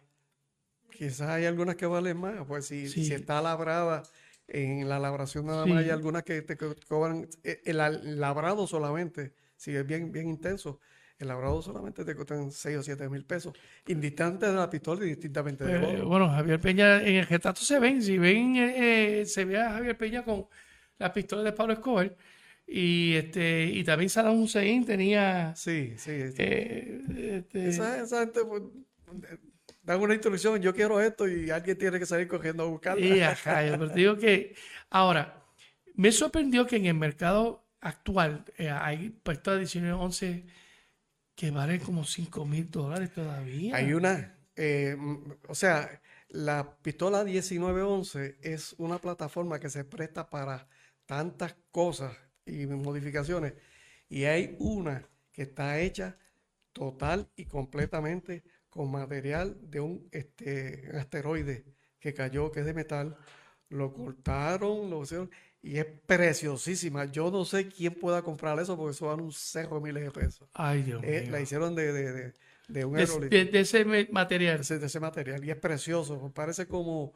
[0.97, 2.35] Quizás hay algunas que valen más.
[2.47, 3.05] Pues si, Sí.
[3.05, 4.05] si está labrada
[4.47, 5.71] en la labración nada Sí.
[5.71, 9.35] más, hay algunas que te co- cobran eh, el al- labrado solamente.
[9.57, 10.79] Si es bien, bien intenso.
[11.19, 13.53] El labrado solamente te costan 6 o 7 mil pesos.
[13.89, 17.81] Indistante de la pistola y distintamente de Eh, bueno, Javier Peña, en el retrato se
[17.81, 20.47] ven, si ven, eh, eh, se ve a Javier Peña con
[20.97, 22.17] las pistolas de Pablo Escobar.
[22.71, 26.11] Y este, y también Saddam Hussein tenía Sí, sí.
[26.13, 28.63] eh, este, Esa, esa gente pues,
[29.83, 33.05] dan una instrucción, yo quiero esto y alguien tiene que salir cogiendo a buscarla.
[33.05, 34.55] Y ajá, yo pero te digo que
[34.91, 35.43] ahora
[35.95, 40.45] me sorprendió que en el mercado actual eh, hay pistolas 1911
[41.35, 43.77] que valen como 5 mil dólares todavía.
[43.77, 44.95] Hay una, eh,
[45.49, 50.69] o sea, la pistola 1911 es una plataforma que se presta para
[51.07, 52.15] tantas cosas
[52.49, 53.55] y modificaciones.
[54.09, 56.17] Y hay una que está hecha
[56.73, 61.65] total y completamente con material de un este, asteroide
[62.01, 63.17] que cayó, que es de metal.
[63.71, 65.31] Lo cortaron, lo hicieron
[65.63, 67.05] y es preciosísima.
[67.07, 70.11] Yo no sé quién pueda comprar eso porque eso vale un cerro de miles de
[70.11, 70.49] pesos.
[70.55, 71.33] Ay, Dios Eh, mío.
[71.33, 72.35] la hicieron de, de, de,
[72.69, 74.61] de un De, de- ese material.
[74.61, 77.13] ese, de ese material y es precioso, parece como,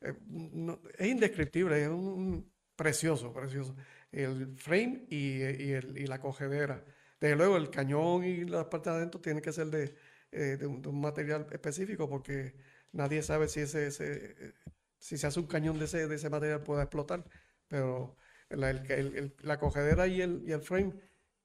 [0.00, 3.76] eh, no- es indescriptible, es un- precioso, precioso.
[4.12, 6.84] El frame y, y el- y la cogedera.
[7.20, 9.94] Desde luego el cañón y la parte de adentro tienen que ser de,
[10.32, 12.54] eh, de un, de un material específico porque
[12.92, 14.52] nadie sabe si ese, ese, eh,
[14.98, 17.24] si se hace un cañón de ese, de ese material pueda explotar,
[17.68, 18.16] pero
[18.50, 20.92] la, el- el- la cogedera y el, y el frame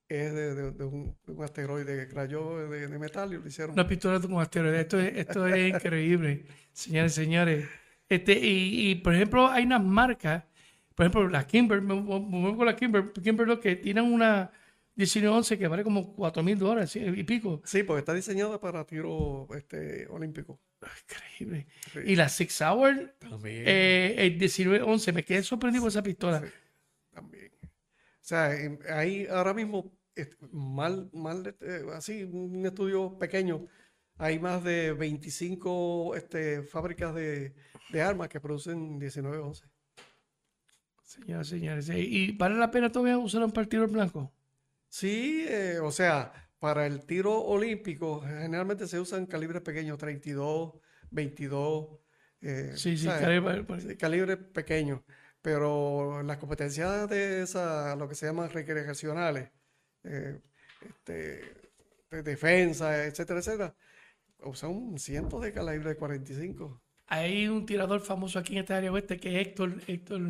[0.09, 3.73] es de, de- de un, de un asteroide que cayó de, metal y lo hicieron.
[3.73, 4.81] Una pistola con asteroides.
[4.81, 7.65] Esto es, esto es increíble, señores, señores.
[8.09, 10.45] Este, y, y, por ejemplo, hay unas marcas,
[10.97, 14.51] por ejemplo, la Kimber, me voy con la Kimber, Kimber que tienen una
[14.95, 17.61] 1911 que vale como 4 mil dólares y pico.
[17.65, 20.59] Sí, porque está diseñada para tiro este, olímpico.
[21.03, 21.67] Increíble.
[21.93, 21.99] Sí.
[22.03, 23.63] Y la Six Hour, También.
[23.67, 26.41] eh, el 1911, me quedé sorprendido con esa pistola.
[26.41, 26.47] Sí.
[27.11, 27.51] También.
[27.61, 27.67] O
[28.19, 28.49] sea,
[28.89, 29.95] ahí ahora mismo,
[30.51, 33.67] mal, mal, eh, así, un estudio pequeño,
[34.17, 37.53] hay más de 25 este, fábricas de,
[37.91, 39.76] de armas que producen 1911.
[41.07, 41.87] Señoras, señores.
[41.89, 44.33] eh, ¿Y vale la pena todavía usar un partido blanco?
[44.89, 50.73] Sí, eh, o sea, para el tiro olímpico generalmente se usan calibres pequeños, 32,
[51.09, 51.87] 22.
[52.41, 55.03] eh, Sí, sí, calibre- calibre pequeño,
[55.41, 59.49] pero las competencias de esa, lo que se llaman recreacionales,
[60.03, 60.41] eh,
[60.89, 61.53] este,
[62.11, 63.75] de defensa, etcétera, etcétera,
[64.43, 66.81] usan cientos de calibre 45.
[67.07, 70.21] Hay un tirador famoso aquí en esta área oeste que es Héctor, Héctor,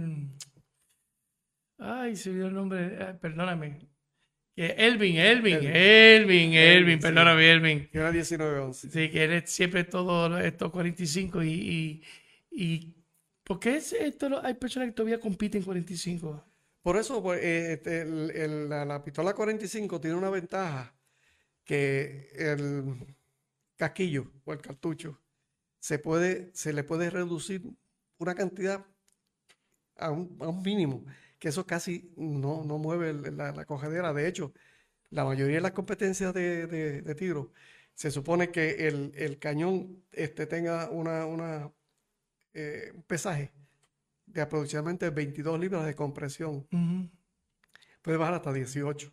[1.78, 3.80] ay, se olvidó el nombre, ah, perdóname.
[4.56, 6.54] Que Elvin, Elvin, Elvin.
[6.54, 7.04] Elvin, sí.
[7.04, 7.90] perdóname, Elvin.
[7.94, 8.90] Y era 1911.
[8.92, 12.04] Sí, que él es siempre todo estos 45 y, y,
[12.52, 12.96] y
[13.44, 14.42] ¿por qué es esto?
[14.44, 16.44] hay personas que todavía compiten 45?
[16.82, 20.96] Por eso, pues, eh, este, el- el- la, la pistola 45 tiene una ventaja
[21.66, 23.16] que el
[23.78, 25.22] casquillo o el cartucho
[25.80, 27.64] se puede, se le puede reducir
[28.20, 28.86] una cantidad
[29.96, 31.04] a un, a un mínimo,
[31.40, 34.14] que eso casi no, no mueve la, la cogedera.
[34.14, 34.54] De hecho,
[35.10, 37.52] la mayoría de las competencias de, de- de tiro
[37.94, 41.72] se supone que el, el cañón este, tenga una, una,
[42.54, 43.54] eh, un pesaje
[44.26, 46.68] de aproximadamente 22 libras de compresión
[48.02, 49.12] puede bajar hasta 18.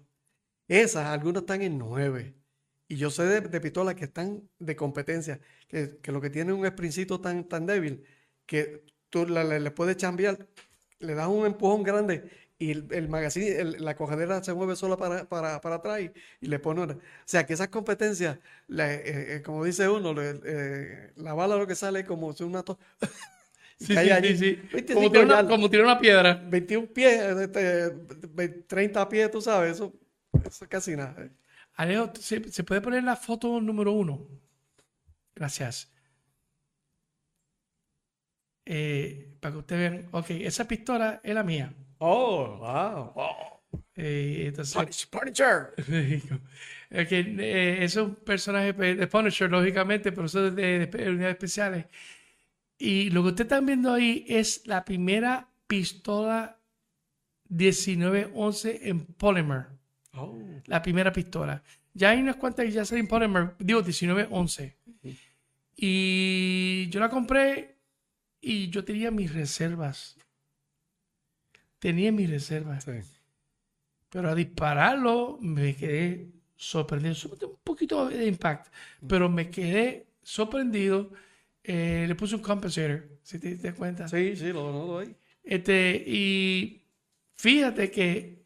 [0.68, 2.34] Esas, algunas están en 9.
[2.88, 6.54] Y yo sé de, de pistolas que están de competencia, que, que lo que tienen
[6.54, 8.04] un sprincito tan, tan débil
[8.46, 10.46] que tú le, le puedes chambear,
[11.00, 14.96] le das un empujón grande y el, el magazine, el- la cogedera se mueve sola
[14.96, 16.94] para, para, para atrás y, y le pone una.
[16.94, 18.38] O sea, que esas competencias,
[18.68, 22.32] la- eh, eh, como dice uno, le- eh, la bala lo que sale es como
[22.32, 22.64] si una...
[23.76, 24.68] Sí, sí, sí, sí.
[24.72, 26.34] 25 Como tirar una, yardas, como tirar una piedra.
[26.48, 27.90] 21 pies, este,
[28.30, 29.92] ve- 30 pies, tú sabes, eso,
[30.46, 31.28] eso es casi nada.
[31.74, 34.26] Alejo, ¿se, se puede poner la foto número uno?
[35.34, 35.93] Gracias.
[38.66, 40.08] Eh, para que ustedes vean.
[40.12, 41.72] Ok, esa pistola es la mía.
[41.98, 43.82] Oh, wow.
[43.96, 45.74] Eh, entonces, Punish- Punisher.
[46.90, 51.34] Ok, eh, es un personaje pe- de Punisher, lógicamente, pero eso es de, de unidades
[51.34, 51.86] especiales.
[52.78, 56.56] Y lo que ustedes están viendo ahí es la primera pistola
[57.48, 59.66] 1911 en Polymer.
[60.12, 60.38] Oh.
[60.66, 61.62] La primera pistola.
[61.94, 64.76] Ya hay unas cuantas que ya salen en Polymer, digo 1911.
[65.76, 67.73] Y yo la compré
[68.44, 70.16] y yo tenía mis reservas.
[71.78, 72.84] Tenía mis reservas.
[72.84, 72.92] Sí.
[74.10, 77.14] Pero a dispararlo me quedé sorprendido.
[77.42, 78.68] Un poquito de impact,
[79.08, 81.10] pero me quedé sorprendido.
[81.62, 84.06] Eh, le puse un compensator, si te das cuenta.
[84.06, 85.16] Sí, sí, lo no lo hay.
[85.42, 86.82] Este, y
[87.36, 88.44] fíjate que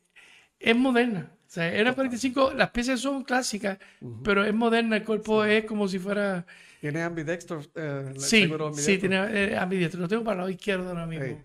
[0.58, 1.32] es moderna.
[1.46, 3.78] O sea, era 45, las piezas son clásicas,
[4.22, 4.96] pero es moderna.
[4.96, 6.46] El cuerpo es como si fuera.
[6.80, 7.60] Tiene ambidextro.
[7.74, 9.08] eh, Sí, seguro sí, ambidextro.
[9.08, 10.00] tiene eh, ambidiestro.
[10.00, 11.42] Lo tengo para el lado izquierdo ahora mismo.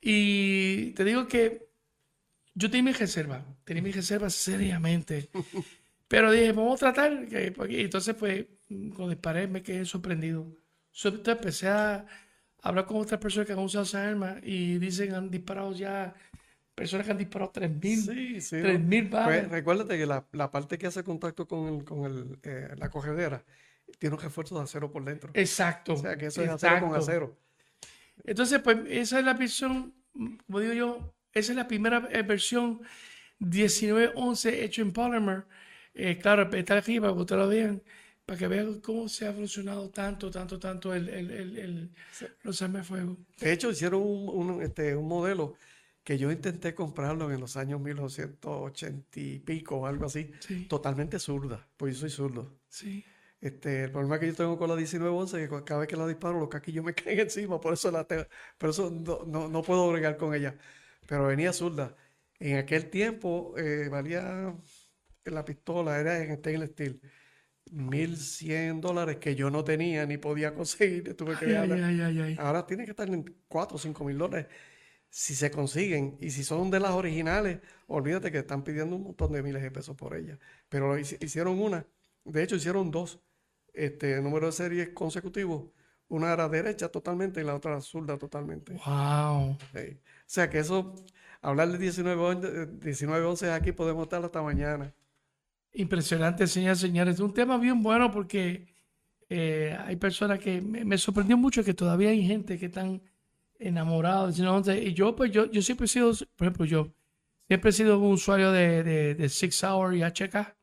[0.00, 1.68] Y te digo que
[2.54, 5.28] yo tenía mi reserva, tenía mi reserva seriamente.
[6.08, 7.26] Pero dije, vamos a tratar.
[7.54, 10.46] porque- entonces, pues, cuando disparé me quedé sorprendido.
[10.90, 12.06] So- Entonces empecé a
[12.62, 16.14] hablar con otras personas que han usado esa arma y dicen han disparado ya,
[16.74, 18.56] personas que han disparado 3.000, Sí, sí.
[18.56, 19.48] 3.000 Pues, balas.
[19.50, 23.44] recuérdate que la, la parte que hace contacto con, el, con el, eh, la cogedera
[23.98, 25.30] tiene un refuerzo de acero por dentro.
[25.34, 25.94] Exacto.
[25.94, 27.36] O sea, que eso es acero con acero.
[28.24, 29.94] Entonces, pues esa es la versión,
[30.46, 32.80] como digo yo, esa es la primera eh, versión
[33.38, 35.44] 1911 hecho en Polymer.
[35.94, 37.82] Eh, claro, está aquí para que ustedes lo vean,
[38.26, 41.90] para que vean cómo se ha evolucionado tanto, tanto, tanto el, el, el, el-
[42.44, 43.16] los armas de fuego.
[43.38, 45.54] De hecho, hicieron un, un, este, un modelo
[46.04, 51.18] que yo intenté comprarlo en los años 1980 y pico o algo así, Sí, totalmente
[51.18, 52.52] zurda, pues yo soy zurdo.
[52.68, 53.04] sí.
[53.40, 56.06] Este, el problema que yo tengo con la 1911 es que cada vez que la
[56.06, 58.24] disparo los caquillos me caen encima, por eso la tengo,
[58.58, 60.56] por eso no, no, no puedo bregar con ella.
[61.06, 61.96] Pero venía zurda.
[62.38, 64.54] En aquel tiempo eh, valía
[65.24, 67.00] la pistola, era en stainless steel,
[67.70, 71.14] 1100 dólares que yo no tenía ni podía conseguir.
[71.16, 72.36] Tuve que Ay.
[72.38, 74.46] Ahora tiene que estar en 4 o 5 mil dólares.
[75.10, 79.32] Si se consiguen y si son de las originales, olvídate que están pidiendo un montón
[79.32, 80.38] de miles de pesos por ellas.
[80.68, 81.86] Pero hicieron una,
[82.24, 83.20] de hecho hicieron dos
[83.84, 85.70] este, número de series consecutivos.
[86.08, 88.72] Una era derecha totalmente y la otra zurda totalmente.
[88.84, 89.56] Wow.
[89.72, 89.96] Sí.
[89.96, 90.94] O sea que eso,
[91.40, 94.92] hablar de 19, 19 aquí podemos estar hasta mañana.
[95.72, 97.14] Impresionante, señores.
[97.14, 98.74] Es un tema bien bueno porque
[99.28, 103.00] eh, hay personas que me, me sorprendió mucho que todavía hay gente que están
[103.58, 104.36] enamorados.
[104.36, 104.88] de 1911.
[104.88, 106.92] Y yo, pues, yo, yo siempre he sido, por ejemplo, yo
[107.46, 110.59] siempre he sido un usuario de, de, de Six Hour y HK.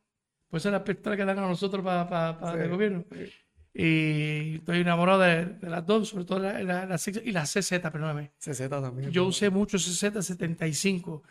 [0.48, 3.04] Pues esa es la pistola que dan a nosotros para Sí, el gobierno.
[3.12, 3.32] sí.
[3.74, 7.70] Y estoy enamorado de, de las dos, sobre todo la, la, la y la CZ,
[7.80, 8.32] perdóname.
[8.38, 9.10] CZ también.
[9.12, 11.22] Yo usé mucho CZ75.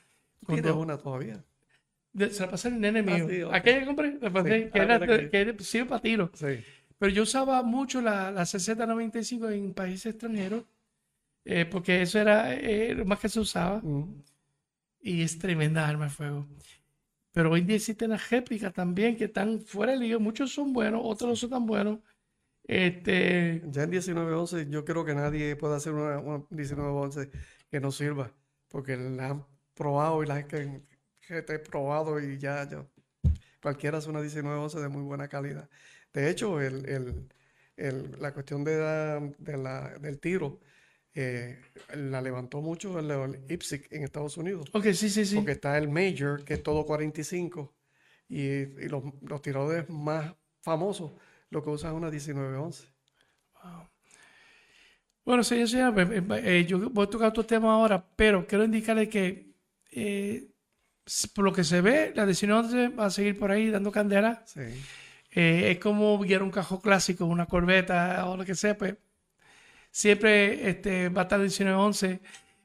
[0.47, 1.43] Tienes una todavía.
[2.13, 3.27] de- se la pasé al nene mío.
[3.29, 3.53] sí, ok.
[3.53, 6.31] Aquella que compré, la pasé, que, Ah, era, que- que era- sirve para tiro.
[6.33, 6.63] Sí.
[6.97, 10.63] Pero yo usaba mucho la, la CZ95 en países extranjeros,
[11.45, 13.81] eh, porque eso era eh, lo más que se usaba.
[13.83, 14.23] Mm.
[15.01, 16.47] Y es tremenda arma de fuego.
[17.37, 20.17] Pero hoy día existen las réplicas también que están fuera de liga.
[20.17, 21.99] Muchos son buenos, otros no son tan buenos.
[22.63, 27.29] Este, Ya en 1911 yo creo que nadie puede hacer una, una 1911
[27.69, 28.33] que no sirva,
[28.69, 30.81] porque la han probado y la que,
[31.27, 32.83] que te he probado y ya, ya
[33.61, 35.69] cualquiera hace una 1911 de muy buena calidad.
[36.13, 37.27] De hecho, el, el-
[37.77, 40.59] el- la cuestión de la- de la- del tiro
[41.19, 41.59] eh,
[41.95, 45.35] la levantó mucho el, el IPSC en Estados Unidos, ok, sí, sí, sí.
[45.35, 47.73] porque está el Major, que es todo 45,
[48.29, 51.11] y, y los, los tiradores más famosos
[51.49, 52.87] lo que usan es una 1911.
[55.23, 59.09] Bueno, señor, señor, eh, eh, yo voy a tocar otro tema ahora, pero quiero indicarle
[59.09, 59.47] que
[61.33, 64.43] por lo que se ve, la 19 va a seguir por ahí dando candela.
[64.45, 64.61] Sí.
[65.31, 68.95] Eh, es como guiar un cajón clásico, una corbeta o lo que sea, pues
[69.91, 72.19] siempre este, va a estar 1911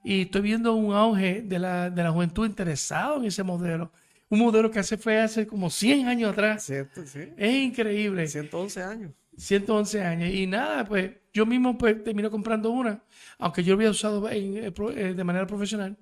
[0.05, 3.93] y estoy viendo un auge de la, de la juventud interesado en ese modelo.
[4.29, 6.65] Un modelo que hace fue hace como 100 años atrás.
[6.65, 7.21] Cierto, sí.
[7.37, 8.27] Es increíble.
[8.27, 9.13] 111 años.
[9.37, 10.31] 111 años.
[10.31, 13.03] Y nada, pues yo mismo pues termino comprando una,
[13.39, 15.97] aunque yo lo había usado en, eh, eh, de manera profesional.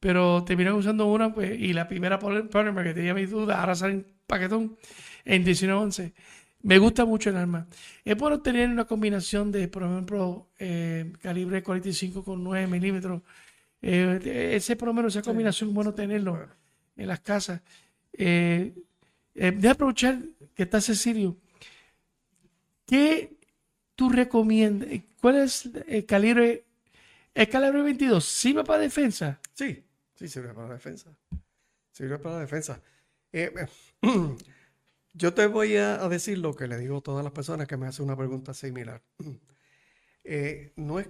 [0.00, 3.94] pero terminé usando una pues, y la primera Polymer que tenía mis dudas, ahora sale
[3.94, 4.76] en paquetón
[5.24, 6.14] en 1911.
[6.66, 7.68] Me gusta mucho el arma.
[8.04, 13.22] Es bueno tener una combinación de, por ejemplo, eh, calibre 45 con 9 milímetros.
[13.80, 16.48] Eh, ese, por lo menos, esa combinación bueno tenerlo
[16.96, 17.60] en las casas.
[18.12, 18.74] Eh,
[19.36, 20.18] eh, de aprovechar
[20.56, 21.36] que está Cecilio.
[22.84, 23.36] ¿Qué
[23.94, 24.88] tú recomiendas?
[25.20, 26.64] ¿Cuál es el calibre?
[27.32, 29.38] ¿El calibre 22 sirve para defensa?
[29.54, 29.84] Sí,
[30.16, 31.14] sí sirve para defensa.
[31.92, 32.82] Sirve para defensa.
[35.18, 37.86] Yo te voy a, decir lo que le digo a todas las personas que me
[37.86, 39.02] hacen una pregunta similar.
[40.28, 41.08] Eh, no es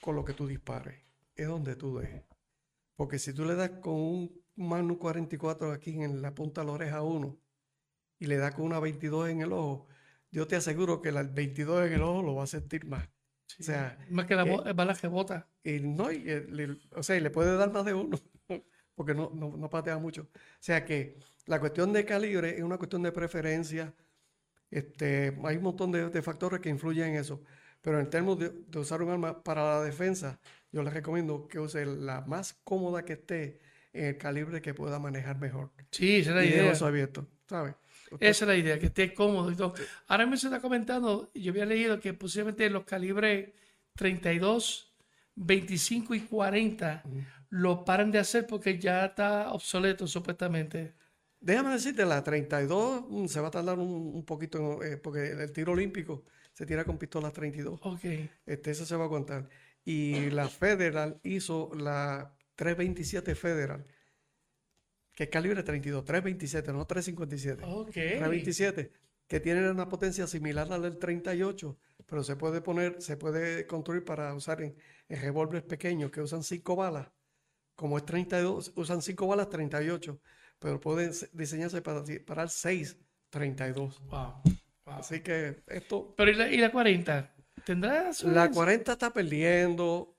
[0.00, 0.98] con lo que tú dispares,
[1.34, 2.22] es donde tú des.
[2.94, 6.72] Porque si tú le das con un Magnum 44 aquí en la punta de la
[6.72, 7.38] oreja 1
[8.20, 9.86] y le das con una 22 en el ojo,
[10.30, 13.06] yo te aseguro que el 22 en el ojo lo va a sentir más.
[13.60, 15.46] o sea, más que la eh, bala que bota.
[15.62, 16.08] Y no,
[16.92, 18.18] o sea, le puede dar más de uno,
[18.94, 20.22] porque no, no patea mucho.
[20.22, 23.94] O sea que la cuestión de calibre es una cuestión de preferencia.
[24.70, 27.42] Este, hay un montón de, factores que influyen en eso.
[27.80, 30.40] Pero en términos de, usar un arma para la defensa,
[30.72, 33.60] yo les recomiendo que use la más cómoda que esté
[33.92, 35.70] en el calibre que pueda manejar mejor.
[35.92, 36.72] Sí, esa es la idea.
[36.72, 37.74] Eso abierto, ¿sabe?
[38.20, 39.74] Esa es la idea, que esté cómodo y todo.
[40.08, 43.50] Ahora me se está comentando, yo había leído que posiblemente los calibres
[43.94, 44.92] 32,
[45.36, 47.02] 25 y 40
[47.50, 50.94] lo paren de hacer porque ya está obsoleto supuestamente.
[51.40, 55.72] Déjame decirte, la 32 mm, se va a tardar un, poquito, eh, porque el tiro
[55.72, 57.80] olímpico se tira con pistolas 32.
[57.82, 58.04] Ok.
[58.46, 59.48] Este, eso se va a contar.
[59.84, 63.86] Y la Federal hizo la 327 Federal,
[65.14, 67.62] que es calibre 32, 327, no 357.
[67.64, 67.92] Ok.
[67.92, 68.92] 327,
[69.28, 73.66] que tiene una potencia similar a la del 38, pero se puede poner, se puede
[73.66, 74.74] construir para usar en,
[75.08, 77.08] en revólveres pequeños que usan 5 balas.
[77.74, 80.18] Como es 32, usan 5 balas 38
[80.58, 83.98] pero pueden diseñarse para disparar 6.32.
[84.08, 84.42] Wow.
[84.86, 86.14] Así que esto...
[86.16, 87.34] Pero ¿y la, 40?
[87.64, 90.14] ¿Tendrá su La 40 está perdiendo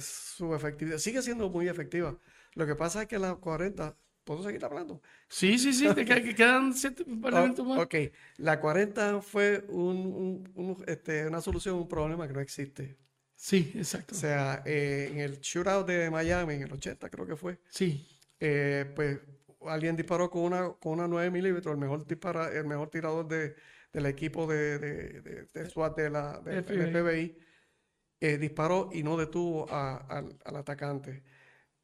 [0.00, 0.98] su efectividad.
[0.98, 2.16] Sigue siendo muy efectiva.
[2.54, 3.96] Lo que pasa es que la 40...
[4.24, 5.00] ¿Puedo seguir hablando?
[5.28, 5.92] Sí, sí, sí.
[5.94, 7.78] que quedan siete oh, más.
[7.78, 7.94] Ok.
[8.36, 9.66] La 40 fue
[10.86, 12.96] este, una solución a un problema que no existe.
[13.34, 14.14] Sí, exacto.
[14.14, 17.58] O sea, eh, en el shootout de Miami, en el 80 creo que fue.
[17.70, 18.06] Sí.
[18.38, 19.18] Eh, pues
[19.66, 23.54] alguien disparó con una, con una 9 milímetros, el mejor, dispara, el mejor tirador de,
[23.92, 27.38] del equipo de, de, de, SWAT de la, del FBI,
[28.20, 31.22] eh, disparó y no detuvo al, atacante.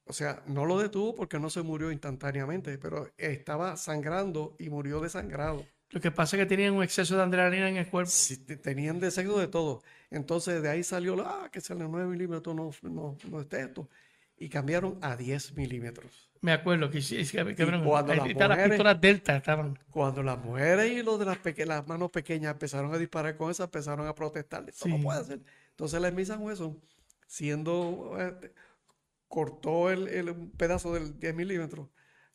[0.04, 5.00] O sea, no lo detuvo porque no se murió instantáneamente, pero estaba sangrando y murió
[5.00, 5.66] desangrado.
[5.90, 8.10] Lo que pasa es que tenían un exceso de adrenalina en el cuerpo.
[8.10, 9.82] Sí, tenían deseo de todo.
[10.10, 13.88] Entonces de ahí salió, ah, que sale 9 milímetros, no, no, no es esto.
[14.36, 16.30] Y cambiaron a 10 milímetros.
[16.47, 18.28] Me acuerdo que, que, cuando las,
[18.68, 19.76] pistolas Delta estaban.
[19.90, 23.64] Cuando las mujeres y los de las, las manos pequeñas empezaron a disparar con eso,
[23.64, 24.64] empezaron a protestar.
[24.68, 25.40] Eso no puede ser.
[25.70, 26.80] Entonces la Smith Wesson,
[27.26, 28.53] siendo, este,
[29.26, 31.88] cortó el, el, pedazo del 10 milímetros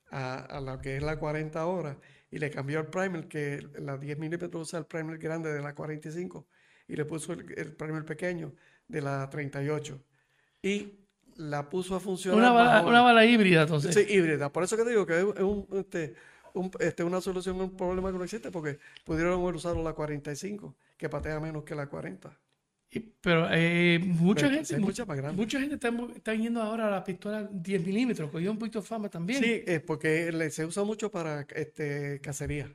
[0.10, 1.96] a, a, lo que es la 40 horas
[2.30, 5.74] y le cambió el primer, que la 10 milímetros usa el primer grande de la
[5.74, 6.50] 45
[6.90, 8.54] y le puso el, el primer pequeño
[8.90, 10.04] de la 38.
[10.64, 11.01] Y
[11.42, 12.40] la puso a funcionar.
[12.40, 13.94] Una bala, una bala híbrida, entonces.
[13.96, 14.52] Sí, híbrida.
[14.52, 16.16] Por eso que te digo que es un, este,
[16.80, 20.76] este, una solución a un problema que no existe, porque pudieron haber usado la 45,
[20.98, 22.38] que patea menos que la 40.
[23.22, 27.86] pero eh, mucha gente, mucha, mucha gente está, está, yendo ahora a la pistola 10
[27.86, 29.44] milímetros, cogió un poquito de fama también.
[29.44, 32.66] Sí, es porque se usa mucho para este, cacería.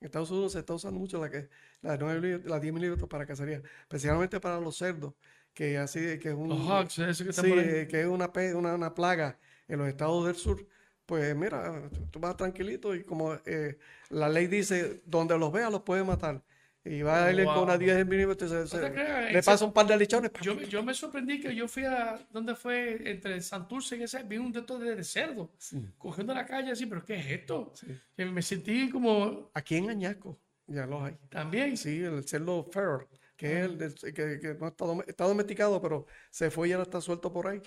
[0.00, 1.48] En Estados Unidos se está usando mucho la, que,
[1.80, 5.14] la, 9, la 10 milímetros para cacería, especialmente para los cerdos
[5.56, 6.50] que así que es un
[6.86, 10.64] que, que es una, una, una, plaga en los estados del sur
[11.06, 13.78] pues mira tú vas tranquilito y como eh,
[14.10, 16.42] la ley dice donde los veas los puedes matar.
[16.84, 20.54] Y va a ir con una 10 milímetros le pasa un par de lichones yo,
[20.60, 24.52] yo, me sorprendí que yo fui a donde fue entre Santurce y ese vi un
[24.52, 25.50] dedo de, cerdo
[25.98, 27.72] cogiendo la calle así pero qué es esto
[28.16, 30.38] me sentí como aquí en Añasco
[30.68, 31.16] ya los hay.
[31.28, 31.76] También.
[31.76, 33.78] Sí el cerdo fair que, el,
[34.14, 37.60] que, no está, domesticado, pero se fue y ahora está suelto por ahí.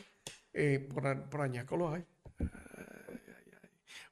[0.54, 2.06] Eh, por, por Añasco los hay.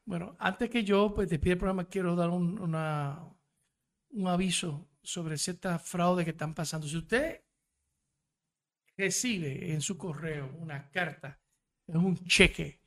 [0.06, 5.82] Bueno, antes que yo pues, despide el programa, quiero dar un, un aviso sobre ciertas
[5.82, 6.88] fraudes que están pasando.
[6.88, 7.42] Si usted
[8.96, 11.40] recibe en su correo una carta,
[11.88, 12.82] es un cheque,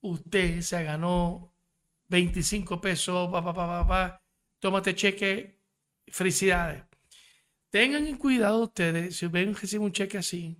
[0.00, 1.54] usted se ganó
[2.08, 4.22] 25 pesos, pa, pa, pa, pa,
[4.58, 5.60] tómate cheque,
[6.06, 6.87] felicidades.
[7.70, 10.56] Tengan cuidado ustedes, si ven reciben un cheque así,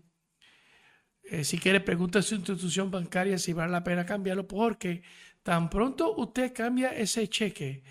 [1.22, 5.02] eh, si quiere, pregunta a su institución bancaria si vale la pena cambiarlo, porque
[5.42, 7.82] tan pronto usted cambia ese cheque,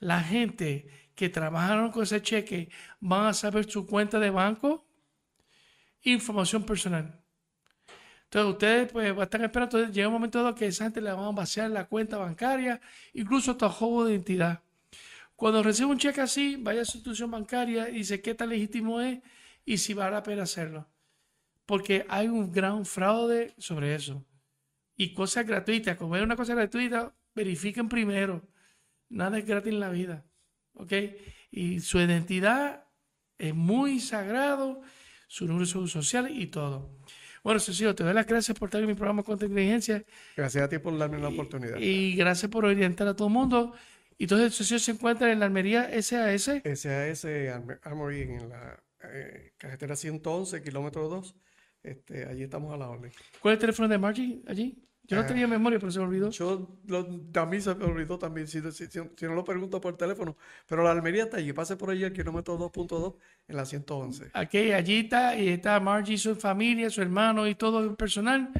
[0.00, 2.68] la gente que trabajaron con ese cheque
[3.00, 4.84] van a saber su cuenta de banco,
[6.02, 7.20] información personal.
[8.24, 11.30] Entonces ustedes pues estar esperando, llega un momento dado que esa gente le van a
[11.30, 12.80] vaciar la cuenta bancaria,
[13.12, 14.60] incluso hasta juego de identidad.
[15.36, 19.00] Cuando recibe un cheque así, vaya a su institución bancaria y dice qué tan legítimo
[19.00, 19.20] es
[19.64, 20.88] y si vale la pena hacerlo.
[21.66, 24.24] Porque hay un gran fraude sobre eso.
[24.96, 28.42] Y cosas gratuitas, como es una cosa gratuita, verifiquen primero.
[29.08, 30.24] Nada es gratis en la vida.
[30.74, 30.92] ¿Ok?
[31.50, 32.84] Y su identidad
[33.38, 34.82] es muy sagrado,
[35.26, 36.98] su número de social y todo.
[37.42, 40.02] Bueno, Cecilio, te doy las gracias por estar en mi programa Contra Inteligencia.
[40.34, 41.76] Gracias a ti por darme la oportunidad.
[41.78, 43.74] Y, gracias por orientar a todo el mundo.
[44.18, 46.50] Y entonces, Cecilio se encuentra en la Almería SAS.
[46.74, 47.24] SAS
[47.82, 51.34] Armory en la eh, carretera 111, kilómetro 2.
[51.82, 53.12] Este, allí estamos a la orden.
[53.40, 54.84] ¿Cuál es el teléfono de Margie allí?
[55.06, 56.30] Yo no ah, tenía memoria, pero se me olvidó.
[56.30, 56.78] Yo
[57.30, 60.34] también se me olvidó también, si, no lo pregunto por teléfono.
[60.66, 63.14] Pero la Almería está allí, pase por allí al kilómetro 2.2
[63.48, 64.30] en la 111.
[64.32, 68.50] Aquí, allí está, y está Margie, su familia, su hermano y todo el personal.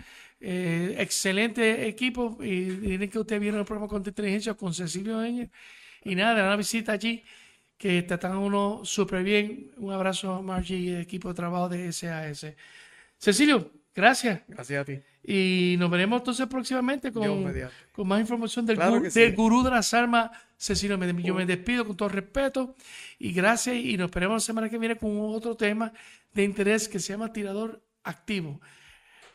[0.46, 2.36] Eh, excelente equipo.
[2.42, 6.92] Y miren que usted viene el programa con inteligencia con Cecilio Y nada, una visita
[6.92, 7.24] allí
[7.78, 9.70] que tratan uno súper bien.
[9.78, 12.46] Un abrazo a Margie y el equipo de trabajo de SAS.
[13.18, 14.42] Cecilio, gracias.
[14.46, 15.00] Gracias a ti.
[15.26, 17.50] Y nos veremos entonces próximamente con,
[17.92, 18.76] con más información del,
[19.34, 20.98] gurú, de las armas, Cecilio.
[21.22, 22.76] Yo me despido con todo respeto
[23.18, 23.76] y gracias.
[23.76, 25.90] Y nos veremos la semana que viene con otro tema
[26.34, 28.60] de interés que se llama tirador activo.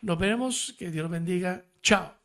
[0.02, 0.76] Nos veremos.
[0.78, 1.66] Que Dios los bendiga.
[1.82, 2.19] Chao.